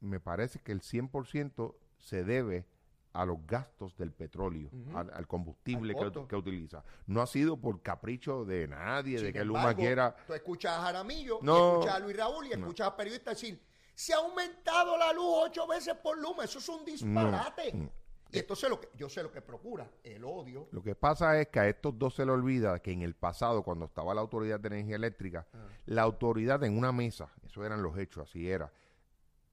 me 0.00 0.18
parece 0.18 0.60
que 0.60 0.72
el 0.72 0.80
100% 0.80 1.74
se 2.02 2.24
debe 2.24 2.66
a 3.14 3.24
los 3.26 3.46
gastos 3.46 3.96
del 3.98 4.10
petróleo, 4.12 4.70
al, 4.94 5.10
al 5.12 5.26
combustible 5.26 5.94
Al 5.98 6.26
que, 6.26 6.34
utiliza. 6.36 6.82
No 7.06 7.20
ha 7.20 7.26
sido 7.26 7.58
por 7.58 7.82
capricho 7.82 8.44
de 8.46 8.66
nadie, 8.68 9.20
de 9.20 9.32
que 9.32 9.44
Luma 9.44 9.60
embargo, 9.60 9.80
quiera... 9.80 10.16
Tú 10.26 10.32
escuchas 10.34 10.78
a 10.78 10.82
Jaramillo, 10.82 11.38
No. 11.42 11.72
escuchas 11.80 11.94
a 11.94 11.98
Luis 11.98 12.16
Raúl 12.16 12.46
y 12.46 12.50
No. 12.50 12.54
escuchas 12.56 12.88
a 12.88 12.96
periodistas 12.96 13.38
decir, 13.40 13.62
se 13.94 14.14
ha 14.14 14.16
aumentado 14.16 14.96
la 14.96 15.12
luz 15.12 15.26
ocho 15.44 15.66
veces 15.66 15.94
por 15.96 16.18
Luma, 16.18 16.44
eso 16.44 16.58
es 16.58 16.68
un 16.70 16.84
disparate. 16.86 17.72
No. 17.74 17.90
Y 18.30 18.38
entonces 18.38 18.70
lo 18.70 18.80
que, 18.80 18.88
yo 18.96 19.10
sé 19.10 19.22
lo 19.22 19.30
que 19.30 19.42
procura, 19.42 19.90
el 20.04 20.24
odio. 20.24 20.66
Lo 20.72 20.82
que 20.82 20.94
pasa 20.94 21.38
es 21.38 21.48
que 21.48 21.60
a 21.60 21.68
estos 21.68 21.98
dos 21.98 22.14
se 22.14 22.24
le 22.24 22.32
olvida 22.32 22.78
que 22.80 22.92
en 22.92 23.02
el 23.02 23.14
pasado, 23.14 23.62
cuando 23.62 23.84
estaba 23.84 24.14
la 24.14 24.22
Autoridad 24.22 24.58
de 24.58 24.68
Energía 24.68 24.96
Eléctrica, 24.96 25.46
Ah. 25.52 25.58
la 25.84 26.00
autoridad 26.00 26.64
en 26.64 26.78
una 26.78 26.92
mesa, 26.92 27.28
eso 27.44 27.62
eran 27.62 27.82
los 27.82 27.98
hechos, 27.98 28.26
así 28.26 28.48
era, 28.48 28.72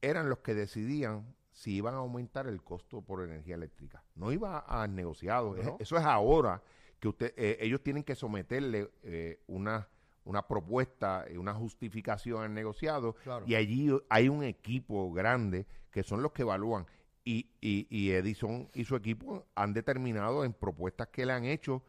eran 0.00 0.30
los 0.30 0.38
que 0.38 0.54
decidían 0.54 1.34
si 1.60 1.74
iban 1.74 1.92
a 1.92 1.98
aumentar 1.98 2.46
el 2.46 2.62
costo 2.62 3.02
por 3.02 3.22
energía 3.22 3.54
eléctrica. 3.54 4.02
No 4.14 4.32
iba 4.32 4.64
a 4.66 4.86
negociados. 4.88 5.62
No. 5.62 5.76
Eso 5.78 5.98
es 5.98 6.04
ahora 6.06 6.62
que 6.98 7.08
usted, 7.08 7.34
eh, 7.36 7.58
ellos 7.60 7.82
tienen 7.82 8.02
que 8.02 8.14
someterle 8.14 8.90
eh, 9.02 9.40
una, 9.46 9.86
una 10.24 10.48
propuesta, 10.48 11.26
eh, 11.28 11.36
una 11.36 11.52
justificación 11.52 12.42
al 12.44 12.54
negociado, 12.54 13.12
Claro. 13.22 13.44
y 13.46 13.56
allí 13.56 13.90
hay 14.08 14.30
un 14.30 14.42
equipo 14.42 15.12
grande 15.12 15.66
que 15.90 16.02
son 16.02 16.22
los 16.22 16.32
que 16.32 16.42
evalúan. 16.42 16.86
Y, 17.26 17.50
y, 17.60 17.86
y 17.90 18.12
Edison 18.12 18.70
y 18.72 18.84
su 18.86 18.96
equipo 18.96 19.44
han 19.54 19.74
determinado 19.74 20.46
en 20.46 20.54
propuestas 20.54 21.08
que 21.08 21.26
le 21.26 21.34
han 21.34 21.44
hecho, 21.44 21.82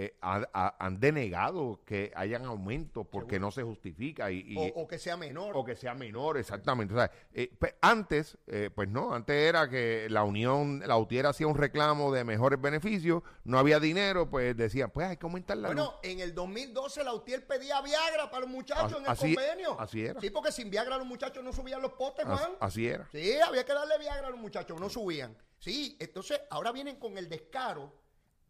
eh, 0.00 0.16
ha- 0.22 0.48
ha- 0.54 0.76
han 0.78 1.00
denegado 1.00 1.80
que 1.84 2.12
hayan 2.14 2.44
aumentos 2.44 3.04
porque 3.10 3.34
Seguro. 3.34 3.46
no 3.48 3.50
se 3.50 3.64
justifica 3.64 4.30
y, 4.30 4.44
y- 4.46 4.56
o, 4.56 4.82
o 4.82 4.86
que 4.86 4.96
sea 4.96 5.16
menor. 5.16 5.56
o 5.56 5.64
que 5.64 5.74
sea 5.74 5.92
menor, 5.94 6.38
exactamente. 6.38 6.94
O 6.94 6.96
sea, 6.96 7.10
eh, 7.32 7.50
pe- 7.58 7.74
antes, 7.80 8.38
eh, 8.46 8.70
pues 8.72 8.88
no, 8.88 9.12
antes 9.12 9.34
era 9.34 9.68
que 9.68 10.06
la 10.08 10.22
Unión, 10.22 10.84
la 10.86 10.96
UTIER 10.96 11.26
hacía 11.26 11.48
un 11.48 11.56
reclamo 11.56 12.12
de 12.12 12.22
mejores 12.22 12.60
beneficios, 12.60 13.24
no 13.42 13.58
había 13.58 13.80
dinero, 13.80 14.30
pues 14.30 14.56
decían, 14.56 14.90
pues 14.92 15.08
hay 15.08 15.16
que 15.16 15.26
aumentar 15.26 15.56
la 15.56 15.70
luz. 15.70 15.74
Bueno, 15.74 15.94
en 16.04 16.20
el 16.20 16.32
2012 16.32 17.02
la 17.02 17.12
UTIER 17.14 17.44
pedía 17.48 17.80
Viagra 17.82 18.30
para 18.30 18.42
los 18.42 18.50
muchachos 18.50 18.98
en 18.98 19.04
el 19.04 19.10
así- 19.10 19.34
convenio. 19.34 19.80
así 19.80 20.04
era. 20.04 20.20
Sí, 20.20 20.30
porque 20.30 20.52
sin 20.52 20.70
Viagra 20.70 20.96
los 20.96 21.06
muchachos 21.06 21.42
no 21.42 21.52
subían 21.52 21.82
los 21.82 21.94
postes, 21.94 22.24
As- 22.24 22.38
Juan. 22.38 22.52
así 22.60 22.86
era. 22.86 23.08
Sí, 23.10 23.32
había 23.40 23.64
que 23.64 23.72
darle 23.74 23.98
Viagra 23.98 24.28
a 24.28 24.30
los 24.30 24.38
muchachos, 24.38 24.78
no 24.80 24.88
subían. 24.88 25.36
Sí, 25.58 25.96
entonces 25.98 26.40
ahora 26.50 26.70
vienen 26.70 27.00
con 27.00 27.18
el 27.18 27.28
descaro. 27.28 27.92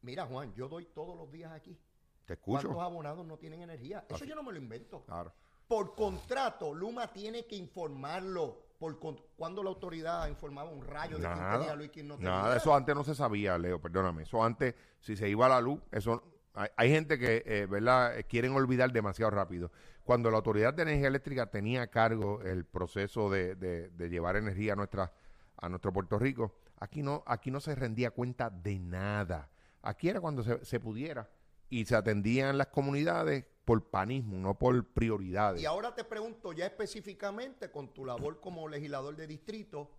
Mira, 0.03 0.27
Juan, 0.27 0.53
yo 0.55 0.69
doy 0.69 0.87
todos 0.87 1.17
los 1.17 1.31
días 1.31 1.53
aquí. 1.53 1.79
Te 2.25 2.35
escucho. 2.35 2.69
¿Cuántos 2.69 2.83
abonados 2.85 3.27
no 3.27 3.37
tienen 3.39 3.63
energía? 3.63 4.05
Eso 4.09 4.17
Así. 4.17 4.27
yo 4.27 4.35
no 4.35 4.43
me 4.43 4.53
lo 4.53 4.59
invento. 4.59 5.05
Claro. 5.05 5.33
Por 5.67 5.95
contrato, 5.95 6.73
Luma 6.75 7.13
tiene 7.13 7.47
que 7.47 7.57
informarlo. 7.57 8.67
Por 8.79 8.99
¿Cuándo 9.37 9.63
la 9.63 9.71
autoridad 9.71 10.29
informaba 10.29 10.71
un 10.71 10.85
rayo 10.87 11.19
de 11.19 11.25
quién 11.27 11.51
tenía 11.51 11.75
luz 11.75 11.87
y 11.87 11.89
quién 11.89 12.09
no 12.09 12.15
tenía? 12.15 12.31
nada, 12.31 12.57
eso 12.57 12.73
antes 12.73 12.95
no 12.95 13.03
se 13.03 13.15
sabía, 13.15 13.59
Leo, 13.59 13.81
perdóname. 13.81 14.23
Eso 14.23 14.43
antes, 14.43 14.75
si 15.01 15.17
se 15.17 15.29
iba 15.29 15.47
a 15.47 15.49
la 15.49 15.61
luz, 15.61 15.81
eso 15.91 16.23
hay, 16.55 16.69
hay 16.77 16.91
gente 16.91 17.19
que, 17.19 17.43
eh, 17.45 17.67
¿verdad?, 17.67 18.17
Eh, 18.19 18.25
quieren 18.25 18.53
olvidar 18.55 18.93
demasiado 18.93 19.31
rápido. 19.33 19.73
Cuando 20.05 20.31
la 20.31 20.37
Autoridad 20.37 20.73
de 20.75 20.83
Energía 20.83 21.09
Eléctrica 21.09 21.51
tenía 21.51 21.83
a 21.83 21.87
cargo 21.89 22.41
el 22.43 22.65
proceso 22.65 23.29
de, 23.29 23.57
de- 23.57 23.91
de 23.91 24.09
llevar 24.09 24.37
energía 24.37 24.75
a 24.75 24.77
nuestra 24.77 25.13
a 25.61 25.69
nuestro 25.69 25.93
Puerto 25.93 26.17
Rico, 26.21 26.55
aquí 26.79 27.03
no 27.03 27.25
aquí 27.27 27.51
no 27.51 27.59
se 27.59 27.75
rendía 27.75 28.13
cuenta 28.13 28.49
de 28.49 28.79
nada. 28.79 29.51
Aquí 29.83 30.09
era 30.09 30.21
cuando 30.21 30.43
se, 30.43 30.65
se 30.65 30.81
pudiera 30.81 31.31
y 31.71 31.85
se 31.85 31.95
atendían 31.95 32.59
las 32.59 32.69
comunidades 32.69 33.45
por 33.65 33.91
panismo, 33.91 34.39
no 34.39 34.59
por 34.59 34.83
prioridades. 34.95 35.61
Y 35.61 35.67
ahora 35.67 35.95
te 35.95 36.05
pregunto 36.05 36.53
ya 36.53 36.65
específicamente 36.65 37.71
con 37.71 37.93
tu 37.93 38.07
labor 38.07 38.41
como 38.41 38.67
legislador 38.67 39.15
de 39.15 39.27
distrito, 39.27 39.91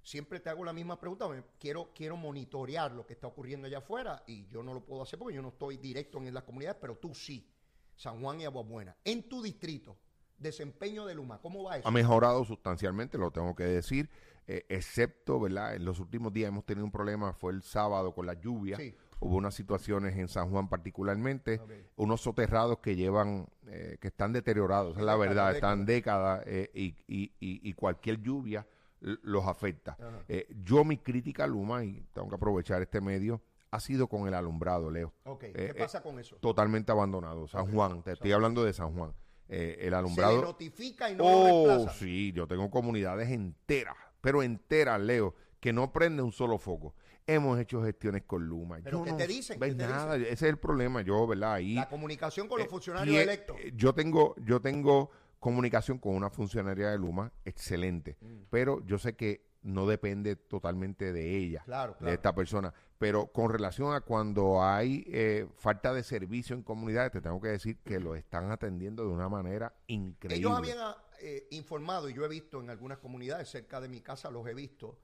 siempre 0.00 0.38
te 0.38 0.48
hago 0.48 0.64
la 0.64 0.72
misma 0.72 1.00
pregunta, 1.00 1.26
quiero, 1.58 1.90
quiero 1.92 2.16
monitorear 2.16 2.92
lo 2.92 3.04
que 3.04 3.14
está 3.14 3.26
ocurriendo 3.26 3.66
allá 3.66 3.78
afuera 3.78 4.22
y 4.28 4.46
yo 4.46 4.62
no 4.62 4.72
lo 4.72 4.84
puedo 4.84 5.02
hacer 5.02 5.18
porque 5.18 5.34
yo 5.34 5.42
no 5.42 5.48
estoy 5.48 5.76
directo 5.78 6.18
en 6.18 6.32
las 6.32 6.44
comunidades, 6.44 6.78
pero 6.80 6.96
tú 6.96 7.12
sí, 7.12 7.50
San 7.96 8.20
Juan 8.20 8.40
y 8.40 8.44
Aguabuena. 8.44 8.96
En 9.04 9.28
tu 9.28 9.42
distrito, 9.42 9.96
desempeño 10.38 11.04
de 11.04 11.16
Luma, 11.16 11.40
¿cómo 11.40 11.64
va 11.64 11.78
eso? 11.78 11.88
ha 11.88 11.90
mejorado 11.90 12.44
sustancialmente, 12.44 13.18
lo 13.18 13.32
tengo 13.32 13.56
que 13.56 13.64
decir, 13.64 14.08
eh, 14.46 14.64
excepto, 14.68 15.40
¿verdad? 15.40 15.74
En 15.74 15.84
los 15.84 15.98
últimos 15.98 16.32
días 16.32 16.48
hemos 16.48 16.64
tenido 16.64 16.84
un 16.84 16.92
problema, 16.92 17.32
fue 17.32 17.52
el 17.52 17.64
sábado 17.64 18.14
con 18.14 18.26
la 18.26 18.34
lluvia. 18.34 18.76
Sí. 18.76 18.94
Hubo 19.18 19.36
unas 19.36 19.54
situaciones 19.54 20.16
en 20.16 20.28
San 20.28 20.50
Juan 20.50 20.68
particularmente, 20.68 21.60
unos 21.96 22.20
soterrados 22.20 22.78
que 22.80 22.96
llevan, 22.96 23.48
eh, 23.66 23.96
que 24.00 24.08
están 24.08 24.32
deteriorados, 24.32 24.96
es 24.98 25.02
la 25.02 25.16
verdad, 25.16 25.54
están 25.54 25.86
décadas 25.86 26.42
eh, 26.46 26.70
y, 26.74 26.94
y- 27.08 27.32
y- 27.40 27.72
cualquier 27.74 28.20
lluvia 28.20 28.66
los 29.00 29.46
afecta. 29.46 29.96
Eh, 30.28 30.46
yo 30.64 30.84
mi 30.84 30.98
crítica 30.98 31.44
a 31.44 31.46
Luma, 31.46 31.82
y 31.84 32.04
tengo 32.12 32.28
que 32.28 32.34
aprovechar 32.34 32.82
este 32.82 33.00
medio, 33.00 33.40
ha 33.70 33.80
sido 33.80 34.06
con 34.06 34.28
el 34.28 34.34
alumbrado, 34.34 34.90
Leo. 34.90 35.12
¿qué 35.40 35.74
pasa 35.78 36.02
con 36.02 36.18
eso? 36.18 36.36
Totalmente 36.36 36.92
abandonado. 36.92 37.46
San 37.48 37.72
Juan, 37.72 38.02
te 38.02 38.12
estoy 38.12 38.32
hablando 38.32 38.64
de 38.64 38.72
San 38.74 38.92
Juan. 38.94 39.14
El 39.48 39.90
Se 39.90 39.94
alumbrado... 39.94 40.36
le 40.36 40.42
notifica 40.42 41.08
y 41.10 41.14
no 41.14 41.22
lo 41.24 41.30
Oh, 41.38 41.44
reemplaza. 41.44 41.98
sí, 41.98 42.32
yo 42.32 42.46
tengo 42.48 42.68
comunidades 42.70 43.30
enteras, 43.30 43.94
pero 44.20 44.42
enteras, 44.42 45.00
Leo, 45.00 45.34
que 45.66 45.72
no 45.72 45.92
prende 45.92 46.22
un 46.22 46.30
solo 46.30 46.58
foco. 46.58 46.94
Hemos 47.26 47.58
hecho 47.58 47.82
gestiones 47.82 48.22
con 48.22 48.46
Luma. 48.46 48.78
¿Pero 48.84 48.98
Yo 48.98 49.04
qué 49.04 49.10
no 49.10 49.16
te 49.16 49.26
dicen? 49.26 49.58
¿Qué 49.58 49.74
te 49.74 49.84
nada, 49.84 50.14
ese 50.14 50.30
es 50.32 50.42
el 50.42 50.58
problema, 50.58 51.02
yo, 51.02 51.26
¿verdad? 51.26 51.54
Ahí, 51.54 51.74
La 51.74 51.88
comunicación 51.88 52.46
con 52.46 52.58
los 52.60 52.68
eh, 52.68 52.70
funcionarios 52.70 53.16
electos. 53.16 53.56
eh, 53.58 53.72
Yo 53.74 53.92
tengo, 53.92 54.36
yo 54.36 54.60
tengo 54.60 55.10
comunicación 55.40 55.98
con 55.98 56.14
una 56.14 56.30
funcionaria 56.30 56.90
de 56.90 56.98
Luma 56.98 57.32
excelente, 57.44 58.16
Mm. 58.20 58.42
pero 58.48 58.80
yo 58.86 58.96
sé 58.96 59.16
que 59.16 59.44
no 59.62 59.88
depende 59.88 60.36
totalmente 60.36 61.12
de 61.12 61.36
ella, 61.36 61.62
Claro, 61.64 61.96
de 61.98 62.14
esta 62.14 62.32
persona. 62.32 62.72
Pero 62.98 63.26
con 63.32 63.50
relación 63.50 63.92
a 63.92 64.02
cuando 64.02 64.62
hay 64.62 65.02
eh, 65.08 65.48
falta 65.56 65.92
de 65.92 66.04
servicio 66.04 66.54
en 66.54 66.62
comunidades, 66.62 67.10
te 67.10 67.20
tengo 67.20 67.40
que 67.40 67.48
decir 67.48 67.78
que 67.78 67.98
lo 67.98 68.14
están 68.14 68.52
atendiendo 68.52 69.02
de 69.02 69.08
una 69.10 69.28
manera 69.28 69.74
increíble. 69.88 70.36
Ellos 70.36 70.56
habían 70.56 70.78
ah, 70.78 70.96
eh, 71.20 71.48
informado, 71.50 72.08
y 72.08 72.14
yo 72.14 72.24
he 72.24 72.28
visto 72.28 72.60
en 72.60 72.70
algunas 72.70 72.98
comunidades 72.98 73.48
cerca 73.48 73.80
de 73.80 73.88
mi 73.88 74.00
casa, 74.00 74.30
los 74.30 74.46
he 74.46 74.54
visto, 74.54 74.96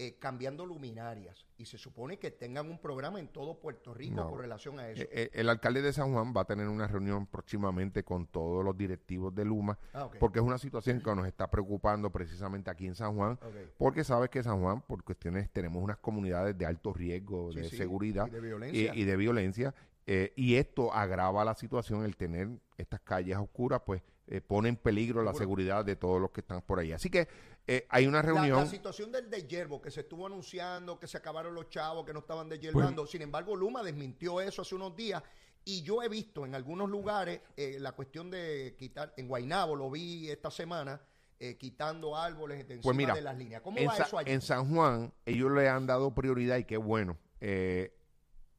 eh, 0.00 0.16
cambiando 0.18 0.64
luminarias. 0.64 1.44
Y 1.56 1.64
se 1.64 1.76
supone 1.76 2.18
que 2.20 2.30
tengan 2.30 2.70
un 2.70 2.78
programa 2.78 3.18
en 3.18 3.26
todo 3.28 3.58
Puerto 3.58 3.92
Rico 3.92 4.14
No. 4.14 4.30
con 4.30 4.38
relación 4.38 4.78
a 4.78 4.88
eso. 4.88 5.02
Eh, 5.02 5.08
eh, 5.10 5.30
el 5.32 5.48
alcalde 5.48 5.82
de 5.82 5.92
San 5.92 6.12
Juan 6.12 6.32
va 6.36 6.42
a 6.42 6.44
tener 6.44 6.68
una 6.68 6.86
reunión 6.86 7.26
próximamente 7.26 8.04
con 8.04 8.26
todos 8.28 8.64
los 8.64 8.76
directivos 8.78 9.34
de 9.34 9.44
Luma, 9.44 9.76
Ah, 9.92 10.08
porque 10.20 10.38
es 10.38 10.44
una 10.44 10.56
situación 10.58 11.00
que 11.00 11.14
nos 11.16 11.26
está 11.26 11.50
preocupando 11.50 12.10
precisamente 12.10 12.70
aquí 12.70 12.86
en 12.86 12.94
San 12.94 13.16
Juan, 13.16 13.38
porque 13.76 14.04
sabes 14.04 14.30
que 14.30 14.40
San 14.42 14.60
Juan, 14.62 14.82
por 14.82 15.02
cuestiones, 15.02 15.50
tenemos 15.50 15.82
unas 15.82 15.96
comunidades 15.98 16.56
de 16.56 16.64
alto 16.64 16.92
riesgo 16.92 17.50
Sí, 17.52 17.58
de 17.60 17.68
sí, 17.68 17.76
seguridad 17.76 18.28
y 18.28 18.30
de 18.30 18.40
violencia. 18.40 18.94
y, 18.94 19.00
y 19.00 19.04
de 19.04 19.16
violencia, 19.16 19.74
eh, 20.10 20.32
y 20.36 20.54
esto 20.54 20.90
agrava 20.90 21.44
la 21.44 21.54
situación, 21.54 22.02
el 22.02 22.16
tener 22.16 22.48
estas 22.78 23.00
calles 23.00 23.36
oscuras, 23.36 23.82
pues 23.84 24.00
eh, 24.26 24.40
pone 24.40 24.70
en 24.70 24.76
peligro 24.76 25.22
la 25.22 25.34
seguridad 25.34 25.84
de 25.84 25.96
todos 25.96 26.18
los 26.18 26.30
que 26.30 26.40
están 26.40 26.62
por 26.62 26.78
ahí. 26.78 26.92
Así 26.92 27.10
que 27.10 27.28
eh, 27.66 27.86
hay 27.90 28.06
una 28.06 28.22
reunión. 28.22 28.60
la 28.60 28.66
situación 28.66 29.12
del 29.12 29.46
yerbo 29.46 29.82
que 29.82 29.90
se 29.90 30.00
estuvo 30.00 30.26
anunciando 30.26 30.98
que 30.98 31.06
se 31.06 31.18
acabaron 31.18 31.54
los 31.54 31.68
chavos, 31.68 32.06
que 32.06 32.14
no 32.14 32.20
estaban 32.20 32.48
desyerbando. 32.48 33.06
Sin 33.06 33.20
embargo, 33.20 33.54
Luma 33.54 33.82
desmintió 33.82 34.40
eso 34.40 34.62
hace 34.62 34.74
unos 34.74 34.96
días. 34.96 35.22
Y 35.66 35.82
yo 35.82 36.02
he 36.02 36.08
visto 36.08 36.46
en 36.46 36.54
algunos 36.54 36.88
lugares 36.88 37.42
eh, 37.54 37.76
la 37.78 37.92
cuestión 37.92 38.30
de 38.30 38.74
quitar, 38.78 39.12
en 39.18 39.28
Guainabo 39.28 39.76
lo 39.76 39.90
vi 39.90 40.30
esta 40.30 40.50
semana, 40.50 41.02
eh, 41.38 41.58
quitando 41.58 42.16
árboles 42.16 42.66
de 42.66 42.76
encima 42.76 42.82
Pues 42.82 42.96
mira, 42.96 43.14
de 43.14 43.20
las 43.20 43.36
líneas. 43.36 43.60
¿Cómo 43.60 43.76
en, 43.76 43.88
va 43.88 43.94
Sa- 43.94 44.04
eso 44.04 44.16
allí? 44.18 44.32
en 44.32 44.40
San 44.40 44.74
Juan, 44.74 45.12
ellos 45.26 45.50
le 45.52 45.68
han 45.68 45.86
dado 45.86 46.14
prioridad, 46.14 46.56
y 46.56 46.64
qué 46.64 46.78
bueno, 46.78 47.18
eh, 47.42 47.92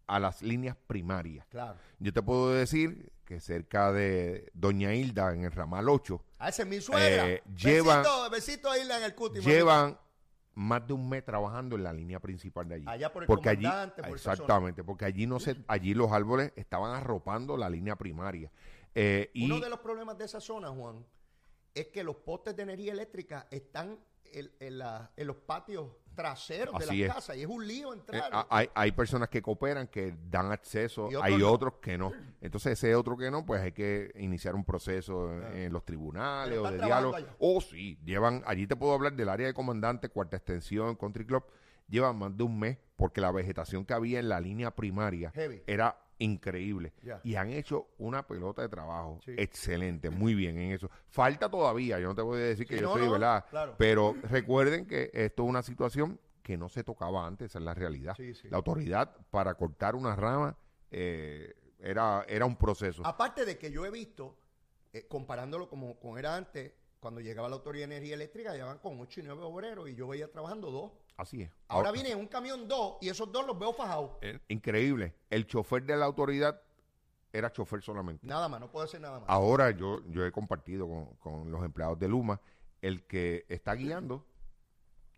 a 0.09 0.19
las 0.19 0.41
líneas 0.41 0.75
primarias. 0.87 1.45
Claro. 1.49 1.77
Yo 1.99 2.11
te 2.11 2.21
puedo 2.21 2.51
decir 2.51 3.11
que 3.25 3.39
cerca 3.39 3.91
de 3.91 4.49
Doña 4.53 4.93
Hilda, 4.95 5.33
en 5.33 5.43
el 5.43 5.51
ramal 5.51 5.87
8, 5.87 6.21
Ah, 6.39 6.49
esa 6.49 6.63
es 6.63 6.67
mi 6.67 6.81
suegra. 6.81 7.29
Eh, 7.29 7.43
llevan- 7.55 8.01
besito, 8.01 8.29
besito 8.31 8.71
a 8.71 8.77
Isla 8.79 8.97
en 8.97 9.03
el 9.03 9.13
cuti. 9.15 9.39
llevan 9.41 9.99
más 10.55 10.85
de 10.87 10.93
un 10.93 11.07
mes 11.07 11.23
trabajando 11.23 11.75
en 11.75 11.83
la 11.83 11.93
línea 11.93 12.19
principal 12.19 12.67
de 12.67 12.75
allí. 12.75 12.85
Allá 12.87 13.13
por 13.13 13.23
el 13.23 13.27
porque 13.27 13.49
allí, 13.49 13.67
por 13.97 14.15
exactamente, 14.15 14.83
porque 14.83 15.05
allí 15.05 15.27
no 15.27 15.39
se, 15.39 15.57
allí 15.67 15.93
los 15.93 16.11
árboles 16.11 16.51
estaban 16.55 16.95
arropando 16.95 17.55
la 17.55 17.69
línea 17.69 17.95
primaria. 17.95 18.51
Eh, 18.95 19.29
y 19.33 19.45
Uno 19.45 19.59
de 19.59 19.69
los 19.69 19.79
problemas 19.79 20.17
de 20.17 20.25
esa 20.25 20.41
zona, 20.41 20.69
Juan, 20.69 21.05
es 21.75 21.87
que 21.87 22.03
los 22.03 22.15
postes 22.15 22.55
de 22.55 22.63
energía 22.63 22.93
eléctrica 22.93 23.47
están 23.51 23.99
en, 24.33 24.51
en 24.59 24.77
la- 24.77 25.11
en 25.15 25.27
los 25.27 25.35
patios 25.37 25.87
traseros 26.15 26.77
de 26.79 26.85
las 27.05 27.15
casas 27.15 27.37
y 27.37 27.41
es 27.43 27.47
un 27.47 27.65
lío 27.65 27.93
Eh, 27.93 27.97
entrar. 27.97 28.29
a- 28.33 28.45
hay, 28.49 28.69
hay 28.75 28.91
personas 28.91 29.29
que 29.29 29.41
cooperan, 29.41 29.87
que 29.87 30.13
dan 30.29 30.51
acceso, 30.51 31.05
otros 31.05 31.23
hay 31.23 31.37
no. 31.37 31.49
otros 31.51 31.73
que 31.81 31.97
no. 31.97 32.11
Entonces, 32.41 32.73
ese 32.73 32.93
otro 32.95 33.15
que 33.15 33.31
no, 33.31 33.45
pues 33.45 33.61
hay 33.61 33.71
que 33.71 34.11
iniciar 34.15 34.53
un 34.55 34.65
proceso 34.65 35.31
en, 35.31 35.55
en 35.57 35.73
los 35.73 35.85
tribunales 35.85 36.57
o 36.57 36.69
de 36.69 36.77
diálogo. 36.77 37.15
O 37.39 37.61
sí, 37.61 37.97
llevan, 38.03 38.43
allí 38.45 38.67
te 38.67 38.75
puedo 38.75 38.93
hablar 38.93 39.13
del 39.13 39.29
área 39.29 39.47
de 39.47 39.53
comandante, 39.53 40.09
cuarta 40.09 40.35
extensión, 40.35 40.95
country 40.95 41.25
club, 41.25 41.43
llevan 41.87 42.17
más 42.17 42.35
de 42.35 42.43
un 42.43 42.59
mes 42.59 42.77
porque 42.97 43.21
la 43.21 43.31
vegetación 43.31 43.85
que 43.85 43.93
había 43.93 44.19
en 44.19 44.27
la 44.27 44.41
línea 44.41 44.75
primaria 44.75 45.31
Heavy. 45.31 45.63
era 45.67 45.97
increíble. 46.19 46.93
Y 47.23 47.35
han 47.35 47.49
hecho 47.49 47.87
una 47.97 48.25
pelota 48.27 48.61
de 48.61 48.69
trabajo 48.69 49.19
Sí. 49.25 49.33
excelente, 49.37 50.09
muy 50.09 50.35
bien 50.35 50.57
en 50.57 50.71
eso. 50.73 50.89
Falta 51.07 51.49
todavía, 51.49 51.99
yo 51.99 52.07
no 52.09 52.15
te 52.15 52.21
voy 52.21 52.37
a 52.39 52.43
decir 52.43 52.67
que 52.67 52.79
yo 52.79 52.87
estoy, 52.89 53.05
no, 53.05 53.11
¿verdad? 53.13 53.45
claro. 53.49 53.75
Pero 53.77 54.15
recuerden 54.23 54.85
que 54.85 55.09
esto 55.13 55.43
es 55.43 55.49
una 55.49 55.61
situación 55.63 56.19
que 56.43 56.57
no 56.57 56.69
se 56.69 56.83
tocaba 56.83 57.25
antes, 57.25 57.51
esa 57.51 57.59
es 57.59 57.65
la 57.65 57.73
realidad. 57.73 58.15
Sí. 58.15 58.33
La 58.49 58.57
autoridad 58.57 59.15
para 59.31 59.53
cortar 59.55 59.95
una 59.95 60.15
rama 60.15 60.57
eh, 60.91 61.55
era, 61.79 62.25
era 62.27 62.45
un 62.45 62.55
proceso. 62.55 63.05
Aparte 63.05 63.45
de 63.45 63.57
que 63.57 63.71
yo 63.71 63.85
he 63.85 63.91
visto, 63.91 64.37
eh, 64.93 65.05
comparándolo 65.07 65.69
como, 65.69 65.99
como 65.99 66.17
era 66.17 66.35
antes, 66.35 66.73
cuando 66.99 67.21
llegaba 67.21 67.47
la 67.47 67.55
Autoridad 67.55 67.87
de 67.87 67.95
Energía 67.95 68.15
Eléctrica, 68.15 68.53
llevaban 68.53 68.79
con 68.79 68.99
8 68.99 69.21
y 69.21 69.23
9 69.23 69.41
obreros 69.43 69.89
y 69.89 69.95
yo 69.95 70.07
veía 70.07 70.29
trabajando 70.31 70.69
dos. 70.71 70.91
Así 71.19 71.41
es. 71.41 71.51
Ahora 71.67 71.91
viene 71.91 72.15
un 72.15 72.27
camión 72.27 72.65
dos 72.65 72.95
y 73.01 73.09
esos 73.09 73.29
dos 73.29 73.45
los 73.45 73.59
veo 73.59 73.73
fajados. 73.73 74.11
eh, 74.21 74.39
increíble. 74.47 75.13
El 75.29 75.45
chofer 75.45 75.83
de 75.83 75.97
la 75.97 76.05
autoridad 76.05 76.61
era 77.33 77.51
chofer 77.51 77.81
solamente. 77.81 78.25
Nada 78.25 78.47
más, 78.47 78.61
no 78.61 78.71
puede 78.71 78.87
ser 78.87 79.01
nada 79.01 79.19
más. 79.19 79.27
Ahora 79.29 79.69
yo, 79.71 79.99
yo 80.07 80.25
he 80.25 80.31
compartido 80.31 80.87
con, 80.87 81.05
con 81.17 81.51
los 81.51 81.63
empleados 81.65 81.99
de 81.99 82.07
Luma, 82.07 82.39
el 82.81 83.03
que 83.05 83.45
está 83.49 83.73
guiando 83.75 84.25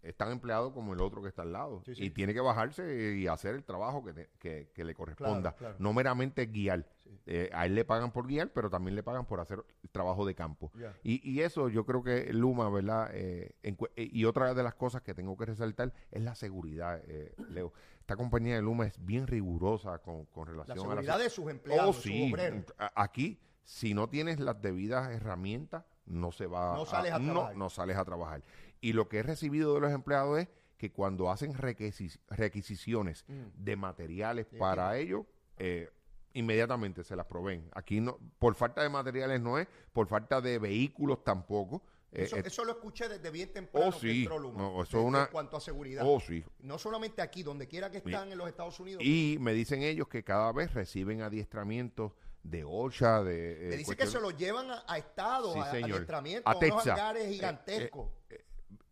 es 0.04 0.16
tan 0.16 0.32
empleado 0.32 0.74
como 0.74 0.94
el 0.94 1.02
otro 1.02 1.22
que 1.22 1.28
está 1.30 1.42
al 1.44 1.52
lado. 1.54 1.82
Sí, 1.86 1.96
sí. 1.96 2.06
Y 2.06 2.10
tiene 2.12 2.34
que 2.34 2.40
bajarse 2.42 3.16
y 3.18 3.28
hacer 3.28 3.56
el 3.56 3.64
trabajo 3.64 4.04
que, 4.04 4.14
te- 4.14 4.30
que- 4.40 4.70
que 4.74 4.84
le 4.84 4.94
corresponda. 4.94 5.52
Claro, 5.54 5.58
claro. 5.58 5.76
No 5.80 5.94
meramente 5.94 6.46
guiar. 6.48 6.88
Eh, 7.28 7.50
a 7.54 7.66
él 7.66 7.76
le 7.76 7.86
pagan 7.86 8.12
por 8.12 8.26
guiar, 8.26 8.50
pero 8.52 8.70
también 8.70 8.96
le 8.96 9.04
pagan 9.04 9.26
por 9.26 9.40
hacer 9.40 9.64
el 9.84 9.90
trabajo 9.90 10.26
de 10.26 10.34
campo. 10.34 10.72
Y, 11.04 11.22
y 11.30 11.42
eso 11.42 11.70
yo 11.70 11.86
creo 11.86 12.02
que 12.04 12.34
Luma, 12.34 12.70
¿verdad? 12.70 13.10
Eh, 13.14 13.56
eh, 13.64 13.76
y 14.12 14.26
otra 14.26 14.54
de 14.54 14.64
las 14.64 14.74
cosas 14.76 15.02
que 15.02 15.14
tengo 15.14 15.38
que 15.38 15.46
resaltar 15.46 15.94
es 16.10 16.22
la 16.24 16.34
seguridad, 16.36 17.02
eh, 17.06 17.36
Leo. 17.50 17.74
Esta 18.00 18.16
compañía 18.16 18.56
de 18.56 18.62
Luma 18.62 18.88
es 18.88 19.06
bien 19.06 19.28
rigurosa 19.28 20.00
con, 20.00 20.26
con 20.26 20.46
la 20.48 20.52
relación 20.52 20.78
a 20.80 20.82
seguridad 20.82 21.18
la 21.18 21.24
de 21.24 21.30
sus 21.30 21.50
empleados, 21.50 21.98
Oh, 21.98 22.02
sus 22.02 22.12
obreros. 22.32 22.66
Aquí, 22.96 23.40
si 23.64 23.94
no 23.94 24.10
tienes 24.10 24.40
las 24.40 24.60
debidas 24.62 25.12
herramientas, 25.12 25.86
no 26.08 26.32
se 26.32 26.48
va 26.48 26.74
No 26.76 26.86
sales 26.86 27.12
a 27.14 27.20
no 27.56 27.70
sales 27.70 27.96
a 27.98 28.04
trabajar. 28.04 28.42
Y 28.82 28.94
lo 28.94 29.08
que 29.08 29.20
he 29.20 29.24
recibido 29.24 29.76
de 29.76 29.80
los 29.82 29.92
empleados 29.92 30.40
es 30.40 30.48
que 30.78 30.92
cuando 30.92 31.30
hacen 31.32 31.54
requisi- 31.54 32.20
requisiciones 32.30 33.24
Mm. 33.28 33.44
de 33.64 33.76
materiales 33.76 34.48
para 34.58 34.98
ellos, 34.98 35.26
eh, 35.58 35.90
inmediatamente 36.34 37.04
se 37.04 37.16
las 37.16 37.28
proveen. 37.28 37.70
Aquí 37.74 38.02
no, 38.02 38.18
por 38.40 38.56
falta 38.56 38.82
de 38.82 38.90
materiales 38.90 39.40
no 39.40 39.60
es, 39.60 39.68
por 39.94 40.08
falta 40.08 40.42
de 40.42 40.58
vehículos 40.58 41.24
tampoco. 41.24 41.84
Eh, 42.12 42.24
Eso, 42.24 42.38
eh, 42.38 42.44
eso 42.46 42.66
lo 42.66 42.72
escuché 42.72 43.08
desde 43.08 43.30
bien 43.30 43.54
temprano 43.54 43.88
Oh, 43.90 43.92
que 43.94 44.00
sí. 44.00 44.24
Luma, 44.26 44.58
No, 44.58 44.84
eso 44.84 44.98
de- 44.98 45.04
es 45.04 45.08
una- 45.08 45.22
en 45.26 45.32
cuanto 45.32 45.56
a 45.58 45.62
seguridad. 45.62 46.04
oh, 46.06 46.20
sí. 46.20 46.44
No 46.60 46.78
solamente 46.80 47.22
aquí, 47.22 47.44
donde 47.44 47.68
quiera 47.68 47.90
que 47.92 47.98
están 48.00 48.32
en 48.32 48.38
los 48.38 48.48
Estados 48.50 48.80
Unidos. 48.80 49.04
Y 49.06 49.38
me 49.40 49.54
dicen 49.54 49.84
ellos 49.84 50.08
que 50.08 50.24
cada 50.24 50.52
vez 50.52 50.74
reciben 50.74 51.22
adiestramientos 51.22 52.14
de 52.44 52.64
OSHA, 52.66 53.24
de... 53.24 53.68
eh, 53.68 53.70
me 53.70 53.78
dice 53.78 53.96
que 53.96 54.08
se 54.08 54.20
lo 54.20 54.32
llevan 54.32 54.72
a, 54.72 54.84
a 54.88 54.98
estados, 54.98 55.54
Sí, 55.54 55.60
a, 55.60 55.64
a 55.64 55.72
señor. 55.72 55.92
adiestramiento, 55.92 56.50
A 56.50 56.58
unos 56.58 56.88
hangares 56.88 57.26
Eh, 57.26 57.34
gigantescos. 57.34 58.10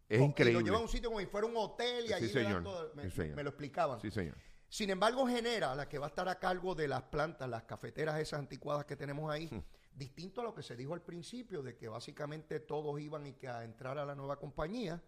Es 0.09 0.17
Con- 0.17 0.25
Y 0.27 0.29
increíble. 0.31 0.53
lo 0.59 0.65
llevan 0.65 0.79
a 0.79 0.83
un 0.83 0.89
sitio 0.89 1.09
como 1.09 1.19
si 1.19 1.27
fuera 1.27 1.45
un 1.47 1.55
hotel 1.55 2.05
y 2.05 2.07
Sí, 2.07 2.13
allí 2.13 2.25
dan 2.33 2.43
señor. 2.45 2.63
todo. 2.63 2.91
Me, 2.95 3.03
Sí, 3.03 3.11
señor. 3.11 3.35
me 3.35 3.43
lo 3.43 3.49
explicaban. 3.51 4.01
Sí, 4.01 4.09
señor. 4.11 4.35
Sin 4.67 4.89
embargo, 4.89 5.25
genera 5.27 5.73
la 5.75 5.87
que 5.87 5.97
va 5.99 6.07
a 6.07 6.09
estar 6.09 6.27
a 6.27 6.37
cargo 6.39 6.75
de 6.75 6.87
las 6.87 7.03
plantas, 7.03 7.47
las 7.49 7.63
cafeteras 7.63 8.19
esas 8.19 8.39
anticuadas 8.39 8.85
que 8.85 8.95
tenemos 8.95 9.31
ahí, 9.31 9.47
Hmm. 9.51 9.61
distinto 9.95 10.41
a 10.41 10.43
lo 10.43 10.53
que 10.53 10.63
se 10.63 10.75
dijo 10.75 10.93
al 10.93 11.01
principio, 11.01 11.61
de 11.63 11.75
que 11.77 11.87
básicamente 11.87 12.59
todos 12.59 12.99
iban 12.99 13.25
y 13.27 13.33
que 13.33 13.47
a 13.47 13.63
entrar 13.63 13.97
a 13.99 14.05
la 14.05 14.15
nueva 14.15 14.37
compañía. 14.39 15.01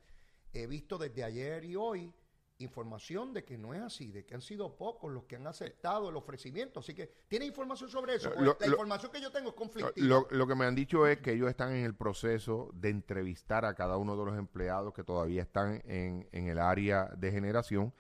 He 0.54 0.68
visto 0.68 0.98
desde 0.98 1.24
ayer 1.24 1.64
y 1.66 1.76
hoy 1.76 2.14
información 2.62 3.34
de 3.34 3.44
que 3.44 3.58
no 3.58 3.74
es 3.74 3.82
así, 3.82 4.12
de 4.12 4.26
que 4.26 4.34
han 4.36 4.42
sido 4.42 4.76
pocos 4.78 5.12
los 5.12 5.24
que 5.26 5.36
han 5.36 5.48
aceptado 5.48 6.10
el 6.10 6.16
ofrecimiento. 6.16 6.80
Así 6.80 6.94
que, 6.94 7.12
¿tiene 7.28 7.46
información 7.46 7.90
sobre 7.90 8.16
eso? 8.16 8.30
Lo- 8.40 8.58
la 8.60 8.68
lo- 8.68 8.74
información 8.74 9.12
que 9.12 9.22
yo 9.22 9.32
tengo 9.32 9.50
es 9.50 9.56
conflictiva. 9.56 9.92
Lo, 10.08 10.28
lo 10.32 10.48
que 10.48 10.56
me 10.56 10.66
han 10.66 10.76
dicho 10.76 11.06
es 11.08 11.20
que 11.20 11.34
ellos 11.34 11.50
están 11.50 11.74
en 11.74 11.84
el 11.86 11.96
proceso 11.96 12.70
de 12.74 12.90
entrevistar 12.90 13.66
a 13.66 13.74
cada 13.76 13.98
uno 13.98 14.16
de 14.18 14.26
los 14.26 14.38
empleados 14.38 14.94
que 14.94 15.04
todavía 15.04 15.42
están 15.42 15.82
en, 15.86 16.28
en 16.32 16.48
el 16.48 16.60
área 16.60 17.06
de 17.18 17.32
generación 17.32 17.94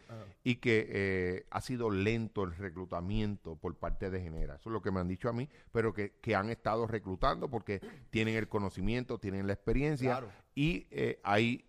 y 0.43 0.55
que 0.55 0.87
eh, 0.89 1.45
ha 1.51 1.61
sido 1.61 1.89
lento 1.89 2.43
el 2.43 2.55
reclutamiento 2.55 3.55
por 3.55 3.75
parte 3.77 4.09
de 4.09 4.21
Genera. 4.21 4.55
Eso 4.55 4.69
es 4.69 4.73
lo 4.73 4.81
que 4.81 4.91
me 4.91 4.99
han 4.99 5.07
dicho 5.07 5.29
a 5.29 5.33
mí, 5.33 5.47
pero 5.71 5.93
que, 5.93 6.13
que 6.21 6.35
han 6.35 6.49
estado 6.49 6.87
reclutando 6.87 7.49
porque 7.49 7.79
tienen 8.09 8.35
el 8.35 8.47
conocimiento, 8.47 9.17
tienen 9.19 9.47
la 9.47 9.53
experiencia 9.53 10.11
Claro. 10.11 10.31
y 10.55 10.87
eh, 10.91 11.19
hay 11.23 11.65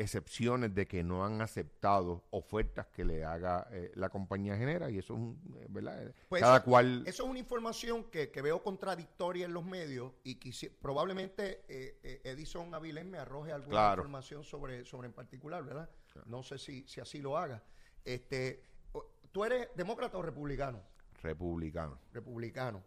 excepciones 0.00 0.74
de 0.74 0.86
que 0.86 1.02
no 1.04 1.24
han 1.24 1.40
aceptado 1.42 2.24
ofertas 2.30 2.86
que 2.88 3.04
le 3.04 3.24
haga 3.24 3.66
eh, 3.70 3.92
la 3.94 4.08
compañía 4.08 4.56
Genera 4.56 4.90
y 4.90 4.98
eso 4.98 5.14
es 5.14 5.20
un, 5.20 5.56
eh, 5.58 5.66
¿verdad? 5.68 6.12
Pues 6.28 6.40
Cada 6.42 6.56
eso- 6.56 6.64
cual... 6.64 7.02
Eso 7.06 7.24
es 7.24 7.28
una 7.30 7.38
información 7.38 8.04
que, 8.10 8.30
que 8.30 8.42
veo 8.42 8.62
contradictoria 8.62 9.44
en 9.46 9.52
los 9.52 9.64
medios 9.64 10.12
y 10.24 10.38
quisi- 10.40 10.70
probablemente 10.80 11.64
eh, 11.68 11.98
eh, 12.02 12.20
Edison 12.24 12.74
Avilés 12.74 13.04
me 13.04 13.18
arroje 13.18 13.52
alguna 13.52 13.70
Claro. 13.70 14.02
información 14.02 14.42
sobre, 14.44 14.84
sobre 14.84 15.06
en 15.08 15.12
particular, 15.14 15.64
¿verdad? 15.64 15.88
No 16.26 16.42
sé 16.42 16.58
si, 16.58 16.86
si 16.88 17.00
así 17.00 17.20
lo 17.20 17.36
haga. 17.38 17.62
Este, 18.04 18.62
¿Tú 19.32 19.44
eres 19.44 19.68
demócrata 19.76 20.18
o 20.18 20.22
republicano? 20.22 20.82
republicano. 21.22 21.98
Republicano. 22.12 22.82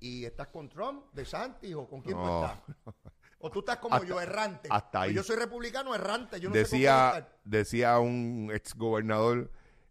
¿Y 0.00 0.24
estás 0.24 0.48
con 0.48 0.68
Trump, 0.68 1.12
de 1.12 1.24
Santis 1.24 1.74
o 1.74 1.88
con 1.88 2.00
quién 2.02 2.16
tú 2.16 2.22
No. 2.22 2.44
estás? 2.44 2.58
¿O 3.46 3.50
tú 3.50 3.58
estás 3.60 3.76
como 3.76 3.94
Hasta- 3.94 4.06
yo, 4.08 4.20
errante? 4.20 4.68
hasta 4.70 5.02
ahí. 5.02 5.12
Yo 5.14 5.22
soy 5.22 5.36
republicano 5.36 5.94
errante. 5.94 6.40
Yo 6.40 6.48
no 6.48 6.54
sé 6.54 6.60
decía, 6.60 7.08
estar. 7.08 7.38
decía 7.44 7.98
un 7.98 8.50
ex 8.54 8.74
gobernador 8.74 9.50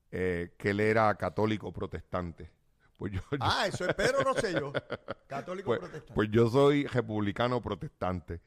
que 0.09 0.51
él 0.63 0.79
era 0.79 1.13
católico 1.15 1.71
protestante. 1.71 2.49
Pues 2.97 3.11
yo, 3.13 3.19
yo- 3.31 3.37
Ah, 3.41 3.65
eso 3.67 3.85
es 3.87 3.93
Pedro 3.95 4.23
Rosselló, 4.23 4.71
católico 5.27 5.67
pues, 5.67 5.79
protestante. 5.79 6.13
pues 6.13 6.29
yo 6.31 6.49
soy 6.49 6.85
republicano 6.87 7.61
protestante. 7.61 8.41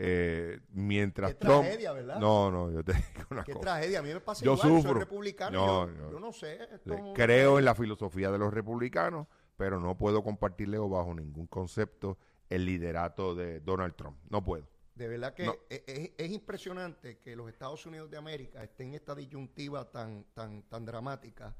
Eh, 0.00 0.60
mientras 0.70 1.32
Qué 1.32 1.40
Trump. 1.40 1.62
tragedia, 1.62 1.92
¿verdad? 1.92 2.18
No, 2.20 2.50
no, 2.52 2.70
yo 2.70 2.84
te 2.84 2.92
digo 3.14 3.26
una 3.30 3.42
Qué 3.44 3.52
cosa. 3.52 3.62
tragedia. 3.64 3.98
A 3.98 4.02
mí 4.02 4.08
me 4.14 4.20
pasa 4.20 4.44
Yo 4.44 4.52
igual. 4.54 4.68
Soy 4.68 4.82
sufro. 4.82 4.94
republicano. 5.00 5.50
No, 5.66 5.86
yo, 5.88 5.92
no. 6.02 6.10
yo 6.12 6.20
no 6.20 6.32
sé. 6.32 6.58
esto 6.72 7.12
Creo 7.14 7.58
en 7.58 7.64
la 7.64 7.74
filosofía 7.74 8.30
de 8.30 8.38
los 8.38 8.54
republicanos, 8.54 9.26
pero 9.56 9.80
no 9.80 9.96
puedo 9.98 10.22
compartirle 10.22 10.78
o 10.78 10.88
bajo 10.88 11.12
ningún 11.14 11.46
concepto 11.48 12.16
el 12.50 12.64
liderato 12.64 13.34
de 13.34 13.60
Donald 13.60 13.94
Trump. 13.96 14.18
No 14.30 14.44
puedo. 14.44 14.66
De 14.94 15.06
verdad 15.06 15.34
que 15.34 15.46
No. 15.46 15.56
es, 15.68 15.82
es- 15.86 16.10
es 16.16 16.30
impresionante 16.30 17.18
que 17.18 17.36
los 17.36 17.48
Estados 17.48 17.84
Unidos 17.86 18.10
de 18.10 18.16
América 18.16 18.62
estén 18.64 18.88
en 18.88 18.94
esta 18.94 19.14
disyuntiva 19.14 19.90
tan, 19.90 20.24
tan, 20.34 20.62
tan 20.64 20.84
dramática, 20.84 21.54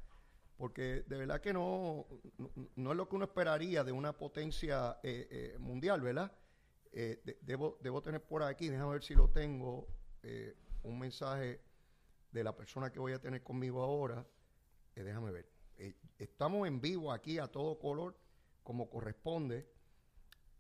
porque 0.57 1.05
de 1.07 1.19
verdad 1.19 1.41
que 1.41 1.53
no, 1.53 2.07
no, 2.39 2.51
no 2.75 2.91
es 2.91 2.97
lo 2.97 3.09
que 3.09 3.15
uno 3.17 3.27
esperaría 3.27 3.85
de 3.85 3.93
una 3.93 4.13
potencia 4.17 4.99
eh, 5.05 5.29
eh, 5.31 5.57
mundial, 5.59 6.01
¿verdad? 6.01 6.33
Eh, 6.91 7.21
de- 7.25 7.39
debo, 7.43 7.79
debo 7.81 8.03
tener 8.03 8.23
por 8.25 8.43
aquí, 8.43 8.69
déjame 8.69 8.93
ver 8.95 9.05
si 9.05 9.15
lo 9.15 9.29
tengo, 9.31 9.87
eh, 10.23 10.57
un 10.83 10.99
mensaje 10.99 11.61
de 12.33 12.43
la 12.45 12.57
persona 12.57 12.91
que 12.91 12.99
voy 12.99 13.13
a 13.13 13.21
tener 13.21 13.43
conmigo 13.43 13.83
ahora. 13.83 14.27
Déjame 14.97 15.31
ver. 15.31 15.49
Estamos 16.19 16.67
en 16.67 16.81
vivo 16.81 17.13
aquí 17.13 17.39
a 17.39 17.47
todo 17.47 17.79
color, 17.79 18.19
como 18.65 18.91
corresponde. 18.91 19.71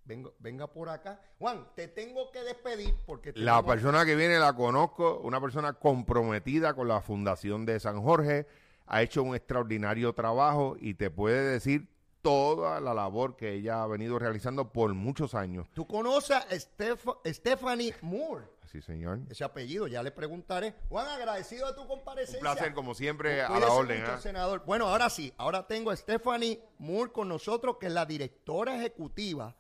Venga, 0.08 0.30
venga 0.40 0.66
por 0.66 0.88
acá. 0.88 1.20
Juan, 1.38 1.68
te 1.76 1.86
tengo 1.86 2.32
que 2.32 2.42
despedir 2.42 2.94
porque... 3.06 3.32
La 3.36 3.62
persona 3.62 4.04
que 4.04 4.16
viene 4.16 4.38
la 4.38 4.54
conozco, 4.54 5.20
una 5.20 5.40
persona 5.40 5.74
comprometida 5.74 6.74
con 6.74 6.88
la 6.88 7.00
Fundación 7.02 7.64
de 7.66 7.78
San 7.78 8.02
Jorge, 8.02 8.46
ha 8.86 9.02
hecho 9.02 9.22
un 9.22 9.36
extraordinario 9.36 10.14
trabajo 10.14 10.76
y 10.80 10.94
te 10.94 11.10
puede 11.10 11.42
decir 11.42 11.86
toda 12.22 12.80
la 12.80 12.94
labor 12.94 13.36
que 13.36 13.52
ella 13.54 13.82
ha 13.82 13.86
venido 13.86 14.18
realizando 14.18 14.72
por 14.72 14.92
muchos 14.94 15.34
años. 15.34 15.68
Tú 15.74 15.86
conoces 15.86 16.36
a 16.36 16.48
Steph- 16.48 17.20
Stephanie 17.26 17.94
Moore. 18.00 18.46
Así, 18.64 18.82
señor. 18.82 19.20
Ese 19.30 19.44
apellido, 19.44 19.86
ya 19.86 20.02
le 20.02 20.10
preguntaré. 20.10 20.74
Juan, 20.88 21.06
agradecido 21.06 21.68
de 21.68 21.74
tu 21.74 21.86
comparecencia. 21.86 22.38
Un 22.38 22.42
placer, 22.42 22.74
como 22.74 22.94
siempre, 22.94 23.40
a 23.42 23.46
Cuídese 23.46 23.66
la 23.66 23.72
orden. 23.72 24.00
mucho, 24.00 24.12
¿ah? 24.12 24.20
senador. 24.20 24.62
Bueno, 24.66 24.88
ahora 24.88 25.08
sí, 25.08 25.32
ahora 25.38 25.66
tengo 25.66 25.90
a 25.90 25.96
Stephanie 25.96 26.60
Moore 26.78 27.12
con 27.12 27.28
nosotros, 27.28 27.76
que 27.78 27.86
es 27.86 27.92
la 27.92 28.04
directora 28.04 28.76
ejecutiva 28.76 29.54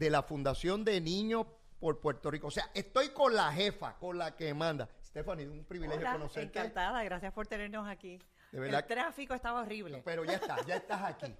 de 0.00 0.08
la 0.08 0.22
Fundación 0.22 0.82
de 0.82 0.98
Niños 0.98 1.46
por 1.78 2.00
Puerto 2.00 2.30
Rico. 2.30 2.46
O 2.46 2.50
sea, 2.50 2.70
estoy 2.72 3.10
con 3.10 3.34
la 3.34 3.52
jefa, 3.52 3.98
con 3.98 4.16
la 4.16 4.34
que 4.34 4.54
manda. 4.54 4.88
Stephanie, 5.04 5.46
un 5.46 5.62
privilegio 5.66 6.00
Hola, 6.00 6.12
conocerte. 6.12 6.58
encantada, 6.58 7.04
gracias 7.04 7.30
por 7.34 7.46
tenernos 7.46 7.86
aquí. 7.86 8.18
De 8.50 8.60
verdad 8.60 8.80
El 8.80 8.86
tráfico 8.86 9.34
estaba 9.34 9.60
horrible. 9.60 10.00
Pero 10.02 10.24
ya 10.24 10.36
está, 10.36 10.64
ya 10.64 10.76
estás 10.76 11.02
aquí. 11.02 11.36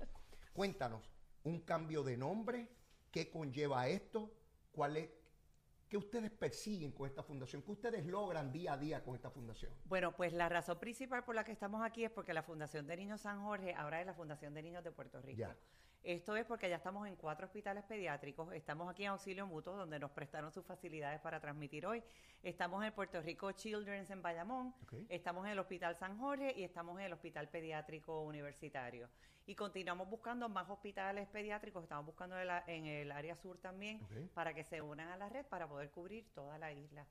Cuéntanos, 0.53 1.01
un 1.45 1.61
cambio 1.61 2.03
de 2.03 2.19
nombre, 2.19 2.69
¿qué 3.11 3.31
conlleva 3.31 3.89
esto? 3.89 4.31
¿Cuál 4.73 4.99
es, 4.99 5.09
¿Qué 5.89 5.97
ustedes 5.97 6.31
persiguen 6.31 6.93
con 6.93 7.09
esta 7.09 7.23
fundación? 7.23 7.63
¿Qué 7.63 7.73
ustedes 7.73 8.05
logran 8.05 8.53
día 8.53 8.75
a 8.75 8.77
día 8.77 9.03
con 9.03 9.15
esta 9.15 9.31
fundación? 9.31 9.73
Bueno, 9.87 10.15
pues 10.15 10.35
la 10.35 10.51
razón 10.51 10.79
principal 10.79 11.25
por 11.25 11.35
la 11.35 11.45
que 11.45 11.53
estamos 11.53 11.83
aquí 11.83 12.05
es 12.05 12.11
porque 12.11 12.35
la 12.35 12.43
Fundación 12.43 12.87
de 12.87 12.99
Niños 12.99 13.23
San 13.23 13.43
Jorge 13.43 13.73
ahora 13.75 14.01
es 14.01 14.07
la 14.07 14.13
Fundación 14.13 14.53
de 14.53 14.63
Niños 14.63 14.85
de 14.85 14.93
Puerto 14.93 15.23
Rico. 15.23 15.39
Ya. 15.39 15.57
Esto 16.03 16.35
es 16.35 16.47
porque 16.47 16.69
ya 16.71 16.77
estamos 16.77 17.07
en 17.07 17.15
cuatro 17.15 17.45
hospitales 17.45 17.85
pediátricos, 17.85 18.51
estamos 18.55 18.89
aquí 18.89 19.03
en 19.05 19.11
Auxilio 19.11 19.47
Mutuo, 19.47 19.77
donde 19.77 19.99
nos 19.99 20.11
prestaron 20.11 20.51
sus 20.51 20.65
facilidades 20.65 21.21
para 21.21 21.41
transmitir 21.41 21.85
hoy. 21.85 22.03
Estamos 22.43 22.83
en 22.85 22.93
Puerto 22.95 23.21
Rico 23.21 23.53
Children's 23.53 24.09
en 24.09 24.23
Bayamón, 24.23 24.75
estamos 25.11 25.45
en 25.45 25.53
el 25.53 25.59
Hospital 25.59 25.95
San 25.97 26.19
Jorge 26.19 26.55
y 26.57 26.65
estamos 26.65 26.99
en 26.99 27.05
el 27.05 27.13
Hospital 27.13 27.49
Pediátrico 27.49 28.23
Universitario. 28.23 29.11
Y 29.47 29.55
continuamos 29.55 30.09
buscando 30.09 30.49
más 30.49 30.71
hospitales 30.71 31.29
pediátricos, 31.29 31.83
estamos 31.83 32.07
buscando 32.07 32.39
en, 32.41 32.47
la- 32.47 32.65
en 32.67 32.87
el 32.87 33.13
área 33.13 33.37
sur 33.37 33.59
también, 33.59 34.01
para 34.33 34.55
que 34.55 34.65
se 34.65 34.81
unan 34.81 35.09
a 35.09 35.19
la 35.19 35.29
red 35.29 35.45
para 35.47 35.69
poder 35.69 35.91
cubrir 35.91 36.25
toda 36.35 36.57
la 36.57 36.73
isla. 36.73 37.05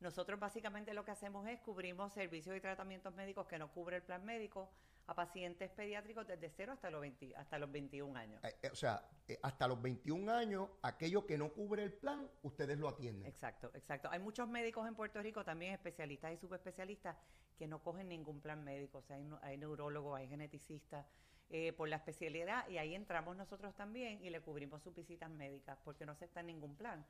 Nosotros 0.00 0.38
básicamente 0.38 0.92
lo 0.92 1.02
que 1.02 1.12
hacemos 1.12 1.48
es 1.48 1.60
cubrimos 1.60 2.12
servicios 2.12 2.54
y 2.54 2.60
tratamientos 2.60 3.14
médicos 3.14 3.46
que 3.46 3.58
no 3.58 3.70
cubre 3.72 3.96
el 3.96 4.02
plan 4.02 4.22
médico 4.22 4.70
a 5.06 5.14
pacientes 5.14 5.70
pediátricos 5.70 6.26
desde 6.26 6.50
0 6.50 6.72
hasta 6.72 6.90
los, 6.90 7.00
20 7.00 7.36
hasta 7.36 7.58
los 7.58 7.70
21 7.70 8.18
años. 8.18 8.42
Eh, 8.44 8.56
eh, 8.62 8.70
o 8.72 8.74
sea, 8.74 9.06
eh, 9.28 9.38
hasta 9.42 9.68
los 9.68 9.80
21 9.80 10.32
años, 10.32 10.68
aquello 10.82 11.26
que 11.26 11.36
no 11.36 11.52
cubre 11.52 11.82
el 11.82 11.92
plan, 11.92 12.28
ustedes 12.42 12.78
lo 12.78 12.88
atienden. 12.88 13.26
Exacto, 13.26 13.70
exacto. 13.74 14.08
Hay 14.10 14.20
muchos 14.20 14.48
médicos 14.48 14.86
en 14.88 14.94
Puerto 14.94 15.20
Rico, 15.20 15.44
también 15.44 15.72
especialistas 15.72 16.32
y 16.32 16.36
subespecialistas, 16.38 17.16
que 17.58 17.66
no 17.66 17.82
cogen 17.82 18.08
ningún 18.08 18.40
plan 18.40 18.64
médico. 18.64 18.98
O 18.98 19.02
sea, 19.02 19.16
hay, 19.16 19.26
hay 19.42 19.58
neurólogos, 19.58 20.18
hay 20.18 20.28
geneticistas 20.28 21.06
eh, 21.50 21.72
por 21.74 21.88
la 21.88 21.96
especialidad 21.96 22.66
y 22.68 22.78
ahí 22.78 22.94
entramos 22.94 23.36
nosotros 23.36 23.74
también 23.74 24.24
y 24.24 24.30
le 24.30 24.40
cubrimos 24.40 24.82
sus 24.82 24.94
visitas 24.94 25.30
médicas 25.30 25.78
porque 25.84 26.06
no 26.06 26.12
aceptan 26.12 26.46
ningún 26.46 26.74
plan. 26.74 27.04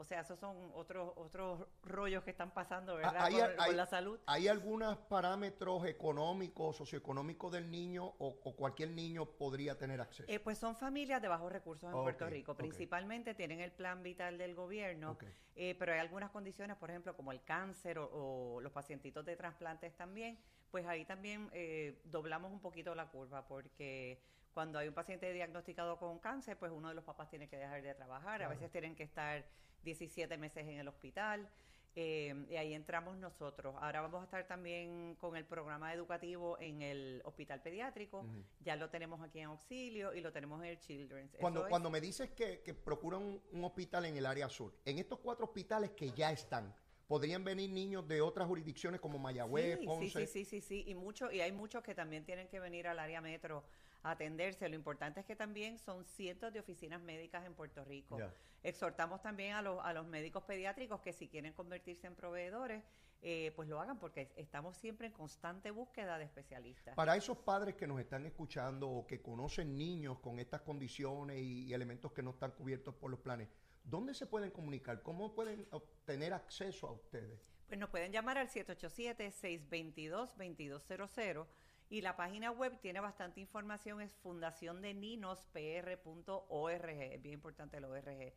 O 0.00 0.04
sea, 0.04 0.20
esos 0.20 0.38
son 0.40 0.56
otros 0.72 1.12
otros 1.16 1.66
rollos 1.82 2.24
que 2.24 2.30
están 2.30 2.52
pasando, 2.52 2.96
¿verdad? 2.96 3.16
Ah, 3.18 3.24
Hay, 3.26 3.34
con, 3.34 3.42
hay- 3.58 3.66
con 3.66 3.76
la 3.76 3.84
salud. 3.84 4.18
¿Hay 4.24 4.48
algunos 4.48 4.96
parámetros 4.96 5.84
económicos, 5.84 6.76
socioeconómicos 6.78 7.52
del 7.52 7.70
niño 7.70 8.06
o, 8.18 8.40
o 8.42 8.56
cualquier 8.56 8.92
niño 8.92 9.26
podría 9.26 9.76
tener 9.76 10.00
acceso? 10.00 10.24
Eh, 10.32 10.40
pues 10.40 10.56
son 10.56 10.74
familias 10.74 11.20
de 11.20 11.28
bajos 11.28 11.52
recursos 11.52 11.90
en 11.90 11.96
Ok, 11.96 12.02
Puerto 12.02 12.26
Rico. 12.30 12.54
Principalmente 12.56 13.34
tienen 13.34 13.60
el 13.60 13.72
plan 13.72 14.02
vital 14.02 14.38
del 14.38 14.54
gobierno, 14.54 15.18
eh, 15.54 15.76
pero 15.78 15.92
hay 15.92 15.98
algunas 15.98 16.30
condiciones, 16.30 16.78
por 16.78 16.88
ejemplo, 16.88 17.14
como 17.14 17.30
el 17.32 17.42
cáncer 17.44 17.98
o, 17.98 18.06
o 18.54 18.60
los 18.62 18.72
pacientitos 18.72 19.22
de 19.26 19.36
trasplantes 19.36 19.94
también, 19.98 20.38
pues 20.70 20.86
ahí 20.86 21.04
también 21.04 21.50
eh, 21.52 22.00
doblamos 22.04 22.50
un 22.52 22.60
poquito 22.60 22.94
la 22.94 23.08
curva 23.10 23.46
porque 23.46 24.18
cuando 24.54 24.78
hay 24.78 24.88
un 24.88 24.94
paciente 24.94 25.30
diagnosticado 25.34 25.98
con 25.98 26.18
cáncer, 26.20 26.56
pues 26.58 26.72
uno 26.72 26.88
de 26.88 26.94
los 26.94 27.04
papás 27.04 27.28
tiene 27.28 27.48
que 27.50 27.58
dejar 27.58 27.82
de 27.82 27.94
trabajar, 27.94 28.42
a 28.42 28.48
veces 28.48 28.70
tienen 28.70 28.94
que 28.96 29.02
estar 29.02 29.44
17 29.84 30.36
meses 30.38 30.66
en 30.66 30.78
el 30.78 30.88
hospital. 30.88 31.48
eh, 31.96 32.46
y 32.48 32.54
ahí 32.54 32.72
entramos 32.72 33.16
nosotros. 33.16 33.74
Ahora 33.80 34.00
vamos 34.00 34.20
a 34.20 34.24
estar 34.24 34.46
también 34.46 35.16
con 35.16 35.34
el 35.36 35.44
programa 35.44 35.92
educativo 35.92 36.56
en 36.60 36.82
el 36.82 37.20
hospital 37.24 37.60
pediátrico. 37.62 38.24
Ya 38.60 38.76
lo 38.76 38.90
tenemos 38.90 39.20
aquí 39.20 39.40
en 39.40 39.46
auxilio 39.46 40.14
y 40.14 40.20
lo 40.20 40.30
tenemos 40.32 40.60
en 40.62 40.66
el 40.68 40.78
Children's. 40.78 41.34
Cuando, 41.40 41.62
es- 41.64 41.68
cuando 41.68 41.90
me 41.90 42.00
dices 42.00 42.30
que, 42.30 42.60
que 42.62 42.74
procuran 42.74 43.22
un, 43.22 43.42
un 43.50 43.64
hospital 43.64 44.04
en 44.04 44.16
el 44.16 44.24
área 44.26 44.48
sur, 44.48 44.72
en 44.84 44.98
estos 44.98 45.18
cuatro 45.18 45.46
hospitales 45.46 45.90
que 45.90 46.12
ya 46.12 46.30
están, 46.30 46.72
¿podrían 47.08 47.42
venir 47.42 47.70
niños 47.70 48.06
de 48.06 48.20
otras 48.20 48.46
jurisdicciones 48.46 49.00
como 49.00 49.18
Mayagüez, 49.18 49.80
sí, 49.80 49.86
Ponce? 49.86 50.26
sí, 50.26 50.26
sí, 50.26 50.44
sí, 50.44 50.60
sí, 50.60 50.60
sí, 50.60 50.84
y 50.86 50.94
mucho, 50.94 51.32
y 51.32 51.40
hay 51.40 51.50
muchos 51.50 51.82
que 51.82 51.96
también 51.96 52.24
tienen 52.24 52.46
que 52.46 52.60
venir 52.60 52.86
al 52.86 53.00
área 53.00 53.20
metro 53.20 53.64
atenderse. 54.02 54.68
Lo 54.68 54.74
importante 54.74 55.20
es 55.20 55.26
que 55.26 55.36
también 55.36 55.78
son 55.78 56.04
cientos 56.04 56.52
de 56.52 56.60
oficinas 56.60 57.00
médicas 57.00 57.44
en 57.46 57.54
Puerto 57.54 57.84
Rico. 57.84 58.18
Exhortamos 58.62 59.22
también 59.22 59.54
a 59.54 59.62
los, 59.62 59.84
a 59.84 59.92
los 59.92 60.06
médicos 60.06 60.44
pediátricos 60.44 61.00
que 61.00 61.12
si 61.12 61.28
quieren 61.28 61.52
convertirse 61.52 62.06
en 62.06 62.14
proveedores, 62.14 62.82
eh, 63.22 63.52
pues 63.54 63.68
lo 63.68 63.80
hagan 63.80 63.98
porque 63.98 64.32
estamos 64.36 64.78
siempre 64.78 65.06
en 65.06 65.12
constante 65.12 65.70
búsqueda 65.70 66.18
de 66.18 66.24
especialistas. 66.24 66.94
Para 66.94 67.16
esos 67.16 67.38
padres 67.38 67.74
que 67.74 67.86
nos 67.86 68.00
están 68.00 68.24
escuchando 68.24 68.88
o 68.88 69.06
que 69.06 69.20
conocen 69.20 69.76
niños 69.76 70.18
con 70.20 70.38
estas 70.38 70.62
condiciones 70.62 71.38
y, 71.38 71.64
y 71.64 71.74
elementos 71.74 72.12
que 72.12 72.22
no 72.22 72.30
están 72.30 72.52
cubiertos 72.52 72.94
por 72.94 73.10
los 73.10 73.20
planes, 73.20 73.48
¿dónde 73.84 74.14
se 74.14 74.26
pueden 74.26 74.50
comunicar? 74.50 75.02
¿Cómo 75.02 75.34
pueden 75.34 75.66
obtener 75.70 76.32
acceso 76.32 76.88
a 76.88 76.92
ustedes? 76.92 77.40
Pues 77.70 77.78
nos 77.78 77.90
pueden 77.90 78.10
llamar 78.10 78.38
al 78.38 78.48
787-622-2200 78.48 81.46
y 81.90 82.00
la 82.00 82.16
página 82.16 82.50
web 82.52 82.78
tiene 82.80 83.00
bastante 83.00 83.40
información, 83.40 84.00
es 84.00 84.14
fundaciondeninos.pr.org, 84.16 86.88
es 86.88 87.22
bien 87.22 87.34
importante 87.34 87.76
el 87.76 87.84
ORG. 87.84 88.32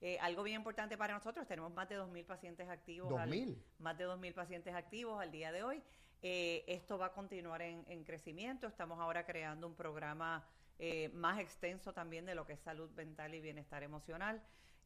Eh, 0.00 0.16
algo 0.20 0.44
bien 0.44 0.56
importante 0.56 0.96
para 0.96 1.14
nosotros, 1.14 1.46
tenemos 1.48 1.72
más 1.74 1.88
de 1.88 1.98
2.000 1.98 2.24
pacientes 2.24 2.68
activos. 2.68 3.18
al- 3.18 3.30
¿2.000? 3.30 3.56
más 3.78 3.98
de 3.98 4.06
2.000 4.06 4.32
pacientes 4.34 4.74
activos 4.74 5.20
al 5.20 5.32
día 5.32 5.50
de 5.50 5.64
hoy. 5.64 5.82
Eh, 6.22 6.64
esto 6.68 6.98
va 6.98 7.06
a 7.06 7.12
continuar 7.12 7.62
en, 7.62 7.84
en 7.88 8.04
crecimiento. 8.04 8.68
Estamos 8.68 9.00
ahora 9.00 9.24
creando 9.24 9.66
un 9.66 9.74
programa 9.74 10.46
eh, 10.78 11.08
más 11.14 11.40
extenso 11.40 11.92
también 11.92 12.26
de 12.26 12.36
lo 12.36 12.46
que 12.46 12.52
es 12.52 12.60
salud 12.60 12.90
mental 12.92 13.34
y 13.34 13.40
bienestar 13.40 13.82
emocional. 13.82 14.40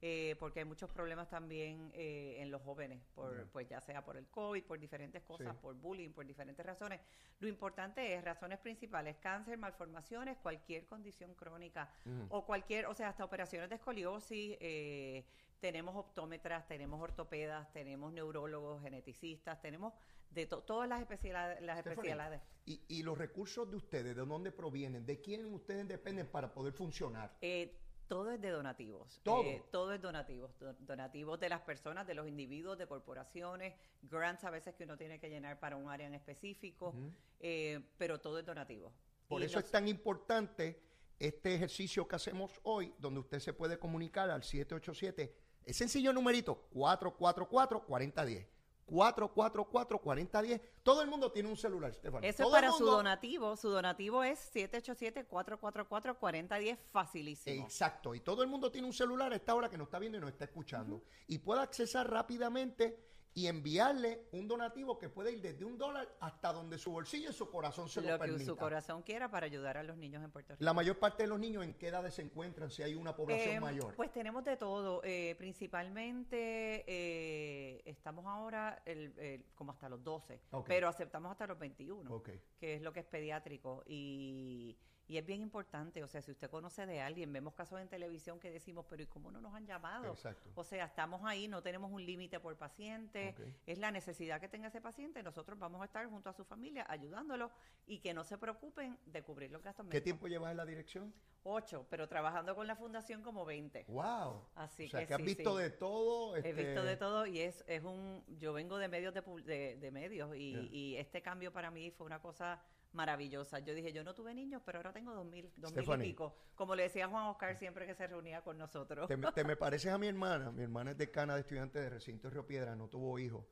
Eh, 0.05 0.35
porque 0.41 0.59
hay 0.59 0.65
muchos 0.65 0.91
problemas 0.91 1.31
también 1.31 1.91
eh, 1.95 2.37
en 2.41 2.51
los 2.51 2.61
jóvenes, 2.63 3.01
por, 3.15 3.47
pues 3.53 3.69
ya 3.69 3.81
sea 3.81 4.05
por 4.05 4.17
el 4.17 4.27
COVID, 4.27 4.65
por 4.65 4.79
diferentes 4.81 5.23
cosas, 5.23 5.55
Sí. 5.55 5.59
por 5.63 5.75
bullying, 5.77 6.11
por 6.11 6.27
diferentes 6.27 6.67
razones. 6.67 7.01
Lo 7.39 7.47
importante 7.47 8.13
es 8.15 8.25
razones 8.25 8.59
principales, 8.59 9.17
cáncer, 9.19 9.57
malformaciones, 9.59 10.37
cualquier 10.39 10.87
condición 10.87 11.35
crónica 11.35 11.89
o 12.31 12.45
cualquier, 12.45 12.87
o 12.87 12.95
sea, 12.95 13.11
hasta 13.11 13.25
operaciones 13.25 13.69
de 13.69 13.77
escoliosis, 13.77 14.57
eh, 14.61 15.25
tenemos 15.61 15.95
optómetras, 15.95 16.67
tenemos 16.67 17.01
ortopedas, 17.01 17.73
tenemos 17.73 18.13
neurólogos, 18.13 18.83
geneticistas, 18.83 19.61
tenemos 19.63 19.93
de 20.31 20.47
to- 20.47 20.63
todas 20.65 20.89
las 20.89 21.01
especialidades. 21.01 21.61
Las 21.63 21.79
especialidades. 21.79 22.41
Y, 22.67 22.81
y 22.89 23.03
los 23.05 23.17
recursos 23.17 23.71
de 23.71 23.77
ustedes, 23.77 24.17
¿de 24.17 24.25
dónde 24.25 24.51
provienen? 24.51 25.07
¿De 25.07 25.21
quién 25.21 25.47
ustedes 25.55 25.87
dependen 25.87 26.27
para 26.27 26.53
poder 26.53 26.73
funcionar? 26.73 27.37
Eh, 27.41 27.79
todo 28.13 28.31
es 28.31 28.41
de 28.43 28.51
donativos. 28.51 29.21
Todo. 29.23 29.43
Eh, 29.45 29.63
todo 29.71 29.93
es 29.95 30.01
donativos. 30.03 30.59
Do- 30.59 30.75
donativos 30.81 31.41
de 31.41 31.49
las 31.49 31.63
personas, 31.63 32.07
de 32.07 32.15
los 32.15 32.29
individuos, 32.29 32.77
de 32.77 32.87
corporaciones, 32.87 33.75
grants 34.03 34.45
a 34.45 34.51
veces 34.51 34.75
que 34.75 34.85
uno 34.85 34.99
tiene 34.99 35.19
que 35.19 35.31
llenar 35.31 35.59
para 35.59 35.77
un 35.77 35.89
área 35.89 36.07
en 36.07 36.13
específico, 36.15 36.95
eh, 37.41 37.81
pero 37.97 38.21
todo 38.21 38.39
es 38.39 38.45
donativo. 38.45 38.93
Por 39.29 39.41
Y 39.41 39.47
eso 39.47 39.59
es 39.59 39.71
tan 39.71 39.89
importante 39.89 40.79
este 41.19 41.55
ejercicio 41.55 42.07
que 42.07 42.17
hacemos 42.17 42.61
hoy, 42.65 42.93
donde 42.99 43.21
usted 43.21 43.39
se 43.39 43.55
puede 43.55 43.79
comunicar 43.79 44.29
al 44.29 44.43
787, 44.43 45.35
es 45.65 45.77
sencillo 45.77 46.13
numerito, 46.13 46.69
444-4010. 46.75 48.47
444-4010. 48.87 50.61
Todo 50.83 51.01
el 51.03 51.09
mundo 51.09 51.33
tiene 51.33 51.49
un 51.49 51.57
celular, 51.57 51.91
Estefan. 51.91 52.23
Eso 52.25 52.31
es 52.31 52.37
Todo 52.37 52.53
para 52.53 52.71
su 52.73 52.85
donativo. 52.85 53.57
Su 53.57 53.71
donativo 53.71 54.23
es 54.25 54.55
787-444-4010, 54.55 56.77
facilísimo. 56.91 57.65
Exacto, 57.65 58.15
y 58.15 58.21
todo 58.21 58.43
el 58.43 58.49
mundo 58.49 58.71
tiene 58.71 58.87
un 58.87 58.93
celular 58.93 59.33
a 59.33 59.37
esta 59.37 59.55
hora 59.55 59.71
que 59.71 59.79
nos 59.79 59.87
está 59.87 59.99
viendo 59.99 60.19
y 60.19 60.21
nos 60.21 60.29
está 60.31 60.45
escuchando. 60.45 61.03
Y 61.27 61.39
puede 61.39 61.63
accesar 61.63 62.11
rápidamente 62.11 63.12
y 63.35 63.47
enviarle 63.47 64.27
un 64.33 64.47
donativo 64.47 64.99
que 64.99 65.09
puede 65.09 65.33
ir 65.33 65.41
desde 65.41 65.65
un 65.65 65.79
dólar 65.79 66.07
hasta 66.21 66.53
donde 66.53 66.77
su 66.77 66.93
bolsillo 66.93 67.31
y 67.31 67.33
su 67.33 67.49
corazón 67.51 67.89
se 67.89 68.03
lo, 68.03 68.09
lo 68.09 68.13
que 68.15 68.19
permita. 68.27 68.45
su 68.45 68.57
corazón 68.57 69.03
quiera 69.03 69.31
para 69.31 69.47
ayudar 69.47 69.79
a 69.79 69.83
los 69.83 69.97
niños 69.97 70.23
en 70.23 70.31
Puerto 70.31 70.53
Rico. 70.53 70.63
La 70.65 70.75
mayor 70.75 70.99
parte 70.99 71.23
de 71.23 71.29
los 71.29 71.41
niños 71.41 71.65
en 71.65 71.73
qué 71.75 71.89
edades 71.89 72.13
se 72.15 72.23
encuentran 72.23 72.71
si 72.71 72.83
hay 72.83 72.95
una 72.95 73.17
población 73.17 73.55
Eh, 73.57 73.61
mayor. 73.61 73.95
Pues 73.95 74.13
tenemos 74.13 74.45
de 74.45 74.57
todo. 74.59 75.01
eh, 75.05 75.35
principalmente 75.39 76.85
eh, 76.87 77.83
estamos 77.87 78.27
ahora 78.27 78.83
el- 78.85 79.19
el- 79.19 79.45
como 79.55 79.73
hasta 79.73 79.89
los 79.89 80.03
12, 80.05 80.41
Ok. 80.51 80.67
pero 80.69 80.89
aceptamos 80.89 81.31
hasta 81.33 81.47
los 81.47 81.59
21, 81.59 82.15
Ok. 82.15 82.31
que 82.59 82.75
es 82.75 82.83
lo 82.83 82.93
que 82.93 83.01
es 83.01 83.07
pediátrico. 83.07 83.83
Y, 83.87 84.77
Y 85.13 85.19
es 85.19 85.27
bien 85.27 85.43
importante, 85.43 86.03
o 86.03 86.09
sea, 86.09 86.23
si 86.23 86.31
usted 86.31 86.49
conoce 86.49 86.87
de 86.87 87.03
alguien, 87.03 87.31
vemos 87.31 87.53
casos 87.53 87.79
en 87.79 87.87
televisión 87.87 88.41
que 88.41 88.51
decimos, 88.51 88.87
pero 88.89 89.03
¿y 89.03 89.07
cómo 89.07 89.31
no 89.31 89.43
nos 89.43 89.55
han 89.55 89.67
llamado? 89.67 90.11
Exacto. 90.11 90.49
O 90.55 90.65
sea, 90.65 90.87
estamos 90.87 91.21
ahí, 91.27 91.49
no 91.49 91.63
tenemos 91.63 91.93
un 91.93 92.03
límite 92.03 92.41
por 92.41 92.57
paciente, 92.57 93.35
es 93.67 93.77
la 93.77 93.91
necesidad 93.91 94.41
que 94.41 94.49
tenga 94.49 94.69
ese 94.69 94.81
paciente, 94.81 95.23
nosotros 95.23 95.59
vamos 95.59 95.83
a 95.83 95.85
estar 95.85 96.07
junto 96.07 96.31
a 96.31 96.33
su 96.33 96.47
familia 96.47 96.87
ayudándolo 96.89 97.51
y 97.87 97.99
que 97.99 98.15
no 98.15 98.25
se 98.25 98.39
preocupen 98.39 98.99
de 99.05 99.23
cubrir 99.23 99.51
los 99.51 99.63
gastos 99.63 99.85
¿Qué 99.85 99.97
médicos. 99.97 100.05
tiempo 100.05 100.29
llevas 100.29 100.51
en 100.53 100.57
la 100.57 100.65
dirección? 100.65 101.13
Ocho, 101.43 101.87
pero 101.91 102.09
trabajando 102.09 102.55
con 102.55 102.67
la 102.67 102.75
fundación 102.75 103.21
como 103.21 103.45
20. 103.45 103.85
¡Wow! 103.89 104.47
Así 104.55 104.87
o 104.87 104.89
sea, 104.89 105.01
que 105.01 105.09
que, 105.09 105.13
has 105.13 105.21
sí, 105.21 105.27
visto 105.27 105.59
sí. 105.59 105.63
de 105.63 105.71
todo. 105.73 106.37
He 106.37 106.39
este, 106.39 106.53
visto 106.55 106.85
de 106.85 106.97
todo 106.97 107.27
y 107.27 107.41
es, 107.41 107.65
es 107.67 107.83
un, 107.83 108.25
yo 108.39 108.55
vengo 108.55 108.79
de 108.79 108.89
medios 108.89 109.13
de, 109.13 109.21
de, 109.21 109.77
de 109.77 109.91
medios 109.91 110.35
y, 110.35 110.71
y 110.73 110.97
este 110.97 111.21
cambio 111.21 111.53
para 111.53 111.71
mí 111.71 111.91
fue 111.91 112.07
una 112.07 112.23
cosa 112.23 112.63
maravillosa. 112.93 113.59
Yo 113.61 113.75
dije, 113.75 113.93
yo 113.93 114.05
no 114.05 114.15
tuve 114.15 114.35
niños, 114.35 114.63
pero 114.65 114.79
ahora 114.79 114.93
tengo 114.93 115.15
dos 115.15 115.27
mil, 115.27 115.53
dos 115.57 115.73
mil 115.75 115.85
y 116.03 116.11
pico. 116.11 116.35
Como 116.55 116.75
le 116.75 116.85
decía 116.85 117.09
Juan 117.09 117.27
Oscar 117.27 117.57
siempre 117.57 117.87
que 117.87 117.95
se 117.95 118.07
reunía 118.07 118.43
con 118.43 118.59
nosotros. 118.59 119.09
Te, 119.09 119.17
me- 119.17 119.33
te 119.33 119.45
me 119.45 119.57
pareces 119.57 119.93
a 119.93 119.99
mi 119.99 120.07
hermana. 120.09 120.51
Mi 120.53 120.63
hermana 120.63 120.93
es 120.93 120.99
decana 120.99 121.35
de 121.35 121.41
estudiantes 121.41 121.83
de 121.83 121.91
recinto 121.91 122.29
de 122.29 122.35
Río 122.35 122.47
Piedra, 122.47 122.75
no 122.77 122.89
tuvo 122.89 123.19
hijos. 123.19 123.45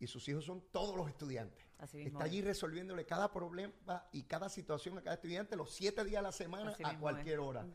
Y 0.00 0.06
sus 0.06 0.28
hijos 0.28 0.44
son 0.44 0.60
todos 0.70 0.94
los 0.96 1.08
estudiantes. 1.08 1.64
Así 1.78 1.96
mismo 1.96 2.18
Está 2.18 2.26
es. 2.26 2.30
allí 2.30 2.42
resolviéndole 2.42 3.04
cada 3.04 3.32
problema 3.32 3.72
y 4.12 4.22
cada 4.24 4.48
situación 4.48 4.96
a 4.98 5.02
cada 5.02 5.14
estudiante 5.14 5.56
los 5.56 5.74
siete 5.74 6.04
días 6.04 6.20
a 6.20 6.22
la 6.22 6.32
semana 6.32 6.70
Así 6.70 6.82
a 6.84 6.96
cualquier 6.98 7.40
es. 7.40 7.44
hora. 7.44 7.66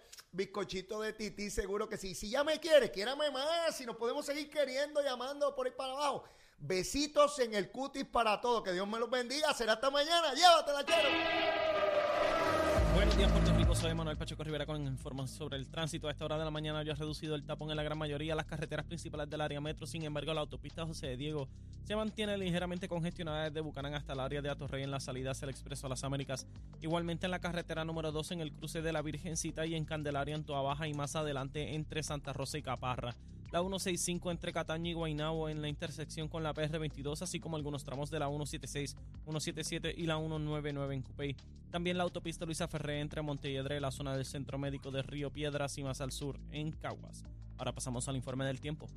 bizcochito 0.69 1.01
de 1.01 1.13
tití, 1.13 1.49
seguro 1.49 1.89
que 1.89 1.97
sí. 1.97 2.13
Si 2.13 2.29
ya 2.29 2.43
me 2.43 2.59
quiere, 2.59 2.91
quiérame 2.91 3.31
más. 3.31 3.75
Si 3.75 3.85
nos 3.85 3.95
podemos 3.95 4.25
seguir 4.25 4.49
queriendo, 4.49 5.01
llamando 5.01 5.55
por 5.55 5.65
ahí 5.65 5.73
para 5.75 5.93
abajo. 5.93 6.23
Besitos 6.59 7.39
en 7.39 7.55
el 7.55 7.71
cutis 7.71 8.05
para 8.05 8.39
todos. 8.39 8.63
Que 8.63 8.73
Dios 8.73 8.87
me 8.87 8.99
los 8.99 9.09
bendiga. 9.09 9.53
Será 9.53 9.73
hasta 9.73 9.89
mañana. 9.89 10.33
Llévatela, 10.33 10.83
quiero. 10.83 11.09
Buenos 12.93 13.17
días, 13.17 13.31
Puerto. 13.31 13.58
Soy 13.79 13.93
Manuel 13.93 14.17
Pacheco 14.17 14.43
Rivera 14.43 14.65
con 14.65 14.85
información 14.85 15.37
sobre 15.37 15.55
el 15.55 15.69
tránsito. 15.69 16.09
A 16.09 16.11
esta 16.11 16.25
hora 16.25 16.37
de 16.37 16.43
la 16.43 16.51
mañana 16.51 16.83
ya 16.83 16.91
ha 16.91 16.95
reducido 16.95 17.33
el 17.33 17.45
tapón 17.45 17.69
en 17.71 17.77
la 17.77 17.83
gran 17.83 17.97
mayoría 17.97 18.33
de 18.33 18.35
las 18.35 18.45
carreteras 18.45 18.85
principales 18.85 19.29
del 19.29 19.39
área 19.39 19.61
metro. 19.61 19.87
Sin 19.87 20.03
embargo, 20.03 20.33
la 20.33 20.41
autopista 20.41 20.85
José 20.85 21.07
de 21.07 21.15
Diego 21.15 21.47
se 21.85 21.95
mantiene 21.95 22.37
ligeramente 22.37 22.89
congestionada 22.89 23.45
desde 23.45 23.61
Bucanán 23.61 23.93
hasta 23.93 24.11
el 24.11 24.19
área 24.19 24.41
de 24.41 24.49
Atorrey 24.49 24.83
en 24.83 24.91
la 24.91 24.99
salida 24.99 25.31
hacia 25.31 25.45
el 25.45 25.51
Expreso 25.51 25.87
a 25.87 25.89
las 25.91 26.03
Américas. 26.03 26.45
Igualmente 26.81 27.25
en 27.25 27.31
la 27.31 27.39
carretera 27.39 27.85
número 27.85 28.11
2 28.11 28.31
en 28.31 28.41
el 28.41 28.51
cruce 28.51 28.81
de 28.81 28.91
la 28.91 29.01
Virgencita 29.01 29.65
y 29.65 29.75
en 29.75 29.85
Candelaria 29.85 30.35
en 30.35 30.43
Toa 30.43 30.61
Baja 30.61 30.85
y 30.89 30.93
más 30.93 31.15
adelante 31.15 31.73
entre 31.73 32.03
Santa 32.03 32.33
Rosa 32.33 32.57
y 32.57 32.61
Caparra. 32.61 33.15
La 33.51 33.61
165 33.61 34.29
entre 34.29 34.53
Cataño 34.53 34.91
y 34.91 34.93
Guaynabo 34.93 35.49
en 35.49 35.61
la 35.61 35.69
intersección 35.69 36.27
con 36.27 36.43
la 36.43 36.53
PR22, 36.53 37.21
así 37.23 37.39
como 37.39 37.57
algunos 37.57 37.83
tramos 37.83 38.11
de 38.11 38.19
la 38.19 38.27
176, 38.27 38.95
177 39.23 39.93
y 39.97 40.05
la 40.05 40.17
199 40.17 40.93
en 40.93 41.01
Cupey. 41.01 41.35
También 41.71 41.97
la 41.97 42.03
autopista 42.03 42.45
Luisa 42.45 42.67
Ferré 42.67 42.99
entre 42.99 43.23
Montelledre, 43.23 43.79
la 43.79 43.89
zona 43.89 44.15
del 44.15 44.25
Centro 44.25 44.59
Médico 44.59 44.91
de 44.91 45.01
Río 45.01 45.31
Piedras 45.31 45.77
y 45.79 45.83
más 45.83 45.99
al 45.99 46.11
sur 46.11 46.39
en 46.51 46.71
Caguas. 46.71 47.23
Ahora 47.57 47.73
pasamos 47.73 48.07
al 48.07 48.15
informe 48.15 48.45
del 48.45 48.61
tiempo. 48.61 48.87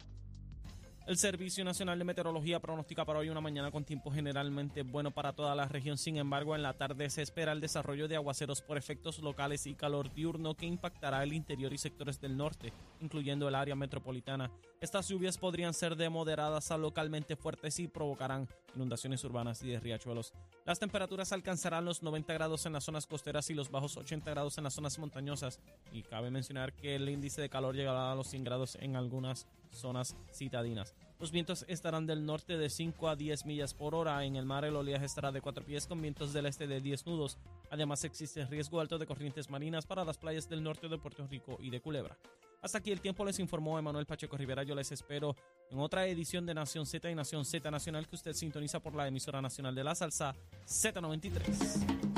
El 1.04 1.18
Servicio 1.18 1.64
Nacional 1.64 1.98
de 1.98 2.04
Meteorología 2.04 2.60
pronostica 2.60 3.04
para 3.04 3.18
hoy 3.18 3.28
una 3.28 3.40
mañana 3.40 3.72
con 3.72 3.84
tiempo 3.84 4.12
generalmente 4.12 4.84
bueno 4.84 5.10
para 5.10 5.32
toda 5.32 5.52
la 5.56 5.66
región. 5.66 5.98
Sin 5.98 6.16
embargo, 6.16 6.54
en 6.54 6.62
la 6.62 6.74
tarde 6.74 7.10
se 7.10 7.22
espera 7.22 7.50
el 7.50 7.60
desarrollo 7.60 8.06
de 8.06 8.14
aguaceros 8.14 8.62
por 8.62 8.78
efectos 8.78 9.18
locales 9.18 9.66
y 9.66 9.74
calor 9.74 10.14
diurno 10.14 10.54
que 10.54 10.66
impactará 10.66 11.24
el 11.24 11.32
interior 11.32 11.72
y 11.72 11.78
sectores 11.78 12.20
del 12.20 12.36
norte, 12.36 12.72
incluyendo 13.00 13.48
el 13.48 13.56
área 13.56 13.74
metropolitana. 13.74 14.52
Estas 14.80 15.08
lluvias 15.08 15.38
podrían 15.38 15.74
ser 15.74 15.96
de 15.96 16.08
moderadas 16.08 16.70
a 16.70 16.78
localmente 16.78 17.34
fuertes 17.34 17.80
y 17.80 17.88
provocarán 17.88 18.48
inundaciones 18.76 19.24
urbanas 19.24 19.60
y 19.64 19.70
de 19.70 19.80
riachuelos. 19.80 20.32
Las 20.64 20.78
temperaturas 20.78 21.32
alcanzarán 21.32 21.84
los 21.84 22.04
90 22.04 22.32
grados 22.32 22.64
en 22.66 22.74
las 22.74 22.84
zonas 22.84 23.08
costeras 23.08 23.50
y 23.50 23.54
los 23.54 23.72
bajos 23.72 23.96
80 23.96 24.30
grados 24.30 24.56
en 24.56 24.64
las 24.64 24.74
zonas 24.74 24.96
montañosas. 25.00 25.58
Y 25.92 26.04
cabe 26.04 26.30
mencionar 26.30 26.72
que 26.74 26.94
el 26.94 27.08
índice 27.08 27.40
de 27.40 27.48
calor 27.48 27.74
llegará 27.74 28.12
a 28.12 28.14
los 28.14 28.28
100 28.28 28.44
grados 28.44 28.76
en 28.76 28.94
algunas 28.94 29.48
zonas 29.72 30.16
citadinas. 30.32 30.94
Los 31.18 31.30
vientos 31.30 31.64
estarán 31.68 32.06
del 32.06 32.26
norte 32.26 32.56
de 32.56 32.68
5 32.68 33.08
a 33.08 33.16
10 33.16 33.46
millas 33.46 33.74
por 33.74 33.94
hora. 33.94 34.24
En 34.24 34.36
el 34.36 34.44
mar 34.44 34.64
el 34.64 34.74
oleaje 34.74 35.04
estará 35.04 35.30
de 35.30 35.40
4 35.40 35.64
pies 35.64 35.86
con 35.86 36.02
vientos 36.02 36.32
del 36.32 36.46
este 36.46 36.66
de 36.66 36.80
10 36.80 37.06
nudos. 37.06 37.38
Además 37.70 38.02
existe 38.04 38.44
riesgo 38.46 38.80
alto 38.80 38.98
de 38.98 39.06
corrientes 39.06 39.48
marinas 39.48 39.86
para 39.86 40.04
las 40.04 40.18
playas 40.18 40.48
del 40.48 40.62
norte 40.62 40.88
de 40.88 40.98
Puerto 40.98 41.26
Rico 41.28 41.58
y 41.60 41.70
de 41.70 41.80
Culebra. 41.80 42.18
Hasta 42.60 42.78
aquí 42.78 42.92
el 42.92 43.00
tiempo 43.00 43.24
les 43.24 43.38
informó 43.38 43.78
Emanuel 43.78 44.06
Pacheco 44.06 44.36
Rivera. 44.36 44.62
Yo 44.62 44.74
les 44.74 44.92
espero 44.92 45.34
en 45.70 45.80
otra 45.80 46.06
edición 46.06 46.46
de 46.46 46.54
Nación 46.54 46.86
Z 46.86 47.10
y 47.10 47.14
Nación 47.14 47.44
Z 47.44 47.70
Nacional 47.70 48.08
que 48.08 48.16
usted 48.16 48.34
sintoniza 48.34 48.80
por 48.80 48.94
la 48.94 49.08
emisora 49.08 49.42
nacional 49.42 49.74
de 49.74 49.84
la 49.84 49.94
salsa 49.94 50.34
Z93. 50.66 52.11